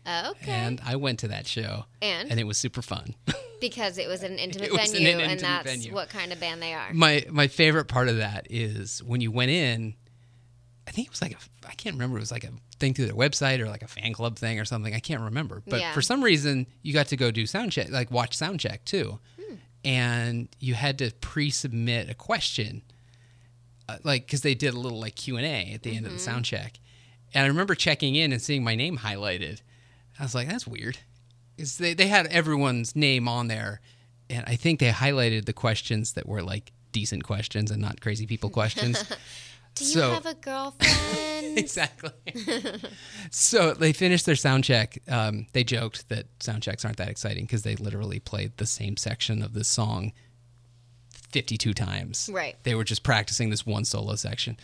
okay. 0.08 0.52
and 0.52 0.82
I 0.86 0.96
went 0.98 1.20
to 1.20 1.28
that 1.30 1.48
show, 1.48 1.86
And? 2.02 2.30
and 2.32 2.40
it 2.40 2.46
was 2.46 2.58
super 2.58 2.82
fun. 2.82 3.16
because 3.62 3.98
it 3.98 4.08
was 4.08 4.22
an 4.24 4.38
intimate 4.38 4.72
was 4.72 4.90
an 4.90 4.98
venue, 5.04 5.08
intimate 5.10 5.32
and 5.32 5.40
that's 5.40 5.70
venue. 5.70 5.94
what 5.94 6.10
kind 6.10 6.32
of 6.34 6.40
band 6.40 6.62
they 6.62 6.74
are. 6.74 6.94
my 6.94 7.26
my 7.32 7.48
favorite 7.48 7.86
part 7.86 8.10
of 8.10 8.18
that 8.18 8.48
is 8.50 9.02
when 9.04 9.22
you 9.22 9.32
went 9.32 9.52
in. 9.52 9.96
I 10.88 10.92
think 10.92 11.08
it 11.08 11.12
was 11.12 11.22
like 11.22 11.32
a 11.32 11.68
I 11.68 11.74
can't 11.74 11.96
remember. 11.96 12.18
It 12.18 12.20
was 12.22 12.32
like 12.32 12.44
a 12.44 12.52
thing 12.80 12.94
through 12.94 13.08
their 13.08 13.16
website 13.16 13.60
or 13.60 13.68
like 13.68 13.82
a 13.82 13.88
fan 13.88 14.14
club 14.14 14.38
thing 14.38 14.60
or 14.60 14.66
something. 14.66 14.94
I 14.94 15.00
can't 15.00 15.22
remember. 15.22 15.64
But 15.66 15.80
Yeah. 15.80 15.94
for 15.94 16.02
some 16.04 16.24
reason, 16.24 16.68
you 16.84 16.94
got 16.94 17.08
to 17.08 17.18
go 17.18 17.32
do 17.32 17.48
sound 17.48 17.72
check, 17.72 17.90
like 17.90 18.12
watch 18.12 18.36
sound 18.38 18.60
check 18.60 18.86
too, 18.86 19.20
Hmm. 19.40 19.56
and 19.84 20.50
you 20.60 20.76
had 20.76 21.00
to 21.00 21.10
pre-submit 21.22 22.08
a 22.10 22.14
question, 22.14 22.84
uh, 23.90 23.98
like 24.04 24.26
because 24.28 24.42
they 24.42 24.54
did 24.54 24.74
a 24.76 24.80
little 24.80 25.00
like 25.00 25.16
Q 25.16 25.38
and 25.38 25.46
A 25.46 25.74
at 25.74 25.82
the 25.84 25.96
end 25.96 26.06
of 26.06 26.12
the 26.12 26.18
Mm-hmm. 26.18 26.26
sound 26.26 26.46
check, 26.46 26.80
and 27.34 27.44
I 27.46 27.48
remember 27.48 27.74
checking 27.74 28.14
in 28.16 28.32
and 28.32 28.42
seeing 28.42 28.64
my 28.64 28.76
name 28.76 29.00
highlighted. 29.00 29.62
I 30.20 30.24
was 30.24 30.36
like, 30.36 30.48
that's 30.48 30.68
weird. 30.68 30.98
Is 31.58 31.78
they 31.78 31.94
they 31.94 32.08
had 32.08 32.28
everyone's 32.28 32.96
name 32.96 33.28
on 33.28 33.48
there, 33.48 33.82
and 34.30 34.44
I 34.48 34.56
think 34.56 34.80
they 34.80 34.90
highlighted 34.90 35.46
the 35.46 35.54
questions 35.54 36.14
that 36.14 36.28
were 36.28 36.44
like 36.44 36.72
decent 36.92 37.24
questions 37.24 37.72
and 37.72 37.82
not 37.82 38.02
crazy 38.02 38.26
people 38.26 38.50
questions. 38.50 39.04
Do 39.76 39.84
you 39.84 39.92
so- 39.92 40.12
have 40.12 40.26
a 40.26 40.34
girlfriend? 40.34 41.58
exactly. 41.58 42.12
so 43.30 43.74
they 43.74 43.92
finished 43.92 44.26
their 44.26 44.36
sound 44.36 44.64
check. 44.64 44.98
Um, 45.10 45.48
they 45.54 45.64
joked 45.66 46.08
that 46.10 46.28
sound 46.40 46.64
checks 46.64 46.86
aren't 46.86 46.98
that 46.98 47.10
exciting 47.10 47.46
because 47.46 47.64
they 47.64 47.76
literally 47.76 48.20
played 48.20 48.58
the 48.58 48.66
same 48.66 48.96
section 48.98 49.44
of 49.44 49.54
this 49.54 49.68
song 49.68 50.14
52 51.30 51.74
times. 51.74 52.30
Right. 52.32 52.56
They 52.64 52.76
were 52.76 52.86
just 52.86 53.04
practicing 53.04 53.50
this 53.50 53.66
one 53.66 53.84
solo 53.84 54.16
section. 54.16 54.58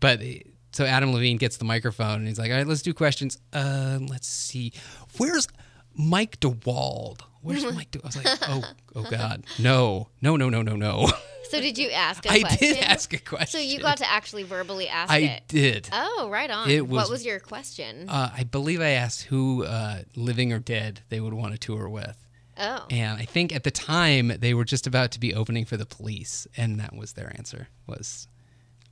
But 0.00 0.22
eh, 0.22 0.38
so 0.74 0.84
Adam 0.84 1.12
Levine 1.12 1.36
gets 1.38 1.56
the 1.56 1.64
microphone 1.64 2.16
and 2.20 2.28
he's 2.28 2.38
like, 2.38 2.50
all 2.50 2.56
right, 2.58 2.66
let's 2.66 2.82
do 2.82 2.92
questions. 2.92 3.38
Uh, 3.52 3.98
let's 4.08 4.26
see. 4.28 4.72
Where's 5.18 5.46
Mike 5.94 6.40
DeWald? 6.40 7.20
Where's 7.42 7.64
Mike? 7.74 7.90
De-? 7.92 8.00
I 8.02 8.06
was 8.06 8.16
like, 8.16 8.38
oh, 8.48 8.62
oh 8.96 9.06
God, 9.10 9.44
no, 9.58 10.08
no, 10.20 10.36
no, 10.36 10.48
no, 10.48 10.62
no, 10.62 10.74
no. 10.76 11.08
so 11.50 11.60
did 11.60 11.78
you 11.78 11.90
ask 11.90 12.24
a 12.26 12.30
I 12.32 12.40
question? 12.40 12.68
I 12.68 12.72
did 12.74 12.82
ask 12.84 13.12
a 13.12 13.18
question. 13.18 13.60
So 13.60 13.64
you 13.64 13.78
got 13.80 13.98
to 13.98 14.10
actually 14.10 14.42
verbally 14.42 14.88
ask 14.88 15.12
it. 15.12 15.14
I 15.14 15.18
it. 15.18 15.42
did. 15.48 15.88
Oh, 15.92 16.28
right 16.30 16.50
on. 16.50 16.68
It 16.70 16.86
was- 16.88 17.02
what 17.04 17.10
was 17.10 17.24
your 17.24 17.38
question? 17.38 18.08
Uh, 18.08 18.30
I 18.36 18.44
believe 18.44 18.80
I 18.80 18.90
asked 18.90 19.22
who, 19.24 19.64
uh, 19.64 20.02
living 20.16 20.52
or 20.52 20.58
dead, 20.58 21.02
they 21.10 21.20
would 21.20 21.34
want 21.34 21.52
to 21.52 21.58
tour 21.58 21.88
with. 21.88 22.16
oh. 22.58 22.86
And 22.90 23.18
I 23.20 23.24
think 23.24 23.54
at 23.54 23.62
the 23.64 23.70
time 23.70 24.28
they 24.38 24.54
were 24.54 24.64
just 24.64 24.86
about 24.86 25.10
to 25.12 25.20
be 25.20 25.34
opening 25.34 25.64
for 25.64 25.76
the 25.76 25.86
police, 25.86 26.46
and 26.56 26.80
that 26.80 26.94
was 26.96 27.12
their 27.12 27.32
answer 27.36 27.68
was 27.86 28.26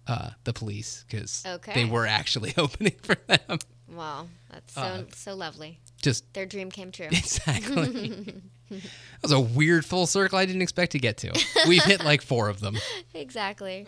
uh, 0.07 0.31
the 0.45 0.53
police 0.53 1.05
because 1.09 1.43
Okay. 1.47 1.73
they 1.75 1.85
were 1.85 2.07
actually 2.07 2.53
opening 2.59 2.95
for 3.03 3.15
them. 3.27 3.59
Wow, 3.89 4.29
that's 4.51 4.75
so 4.75 4.81
Uh, 4.81 5.03
so 5.15 5.35
lovely. 5.35 5.79
Just 6.01 6.33
Their 6.35 6.47
dream 6.47 6.71
came 6.71 6.91
true. 6.93 7.07
exactly. 7.11 8.09
that 8.71 8.83
was 9.23 9.33
a 9.33 9.41
weird 9.41 9.85
full 9.85 10.07
circle 10.07 10.39
I 10.39 10.47
didn't 10.47 10.63
expect 10.63 10.93
to 10.93 10.99
get 10.99 11.19
to. 11.19 11.33
We've 11.69 11.85
hit 11.85 12.03
like 12.05 12.23
four 12.23 12.49
of 12.49 12.61
them. 12.61 12.77
exactly. 13.15 13.87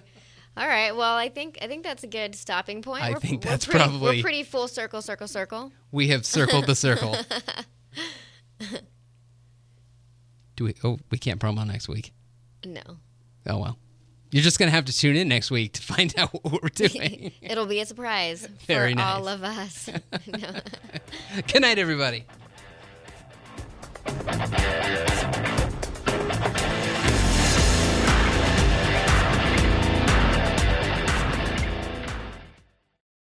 All 0.56 0.68
right. 0.68 0.94
Well, 0.94 1.16
I 1.16 1.30
think 1.30 1.58
I 1.62 1.66
think 1.66 1.82
that's 1.82 2.04
a 2.04 2.06
good 2.06 2.36
stopping 2.36 2.80
point. 2.82 3.02
I 3.02 3.10
we're, 3.12 3.18
think 3.20 3.44
we're 3.44 3.50
that's 3.50 3.64
pretty, 3.66 3.80
probably- 3.80 4.16
we're 4.18 4.22
pretty 4.22 4.42
full 4.44 4.68
circle, 4.68 5.02
circle, 5.02 5.26
circle. 5.26 5.72
We 5.90 6.08
have 6.08 6.24
circled 6.24 6.66
the 6.66 6.76
circle. 6.76 7.16
Do 10.56 10.64
we? 10.64 10.74
Oh, 10.84 10.98
we 11.10 11.18
can't 11.18 11.40
promo 11.40 11.66
next 11.66 11.88
week. 11.88 12.12
No, 12.64 12.82
Oh 13.46 13.58
well. 13.58 13.78
You're 14.34 14.42
just 14.42 14.58
gonna 14.58 14.72
have 14.72 14.86
to 14.86 14.92
tune 14.92 15.14
in 15.14 15.28
next 15.28 15.52
week 15.52 15.74
to 15.74 15.80
find 15.82 16.12
out 16.18 16.34
what 16.42 16.60
we're 16.60 16.68
doing. 16.68 17.30
it'll 17.40 17.66
be 17.66 17.78
a 17.78 17.86
surprise 17.86 18.48
Very 18.66 18.92
for 18.92 19.00
all 19.00 19.28
of 19.28 19.44
us. 19.44 19.88
Good 21.46 21.62
night, 21.62 21.78
everybody. 21.78 22.24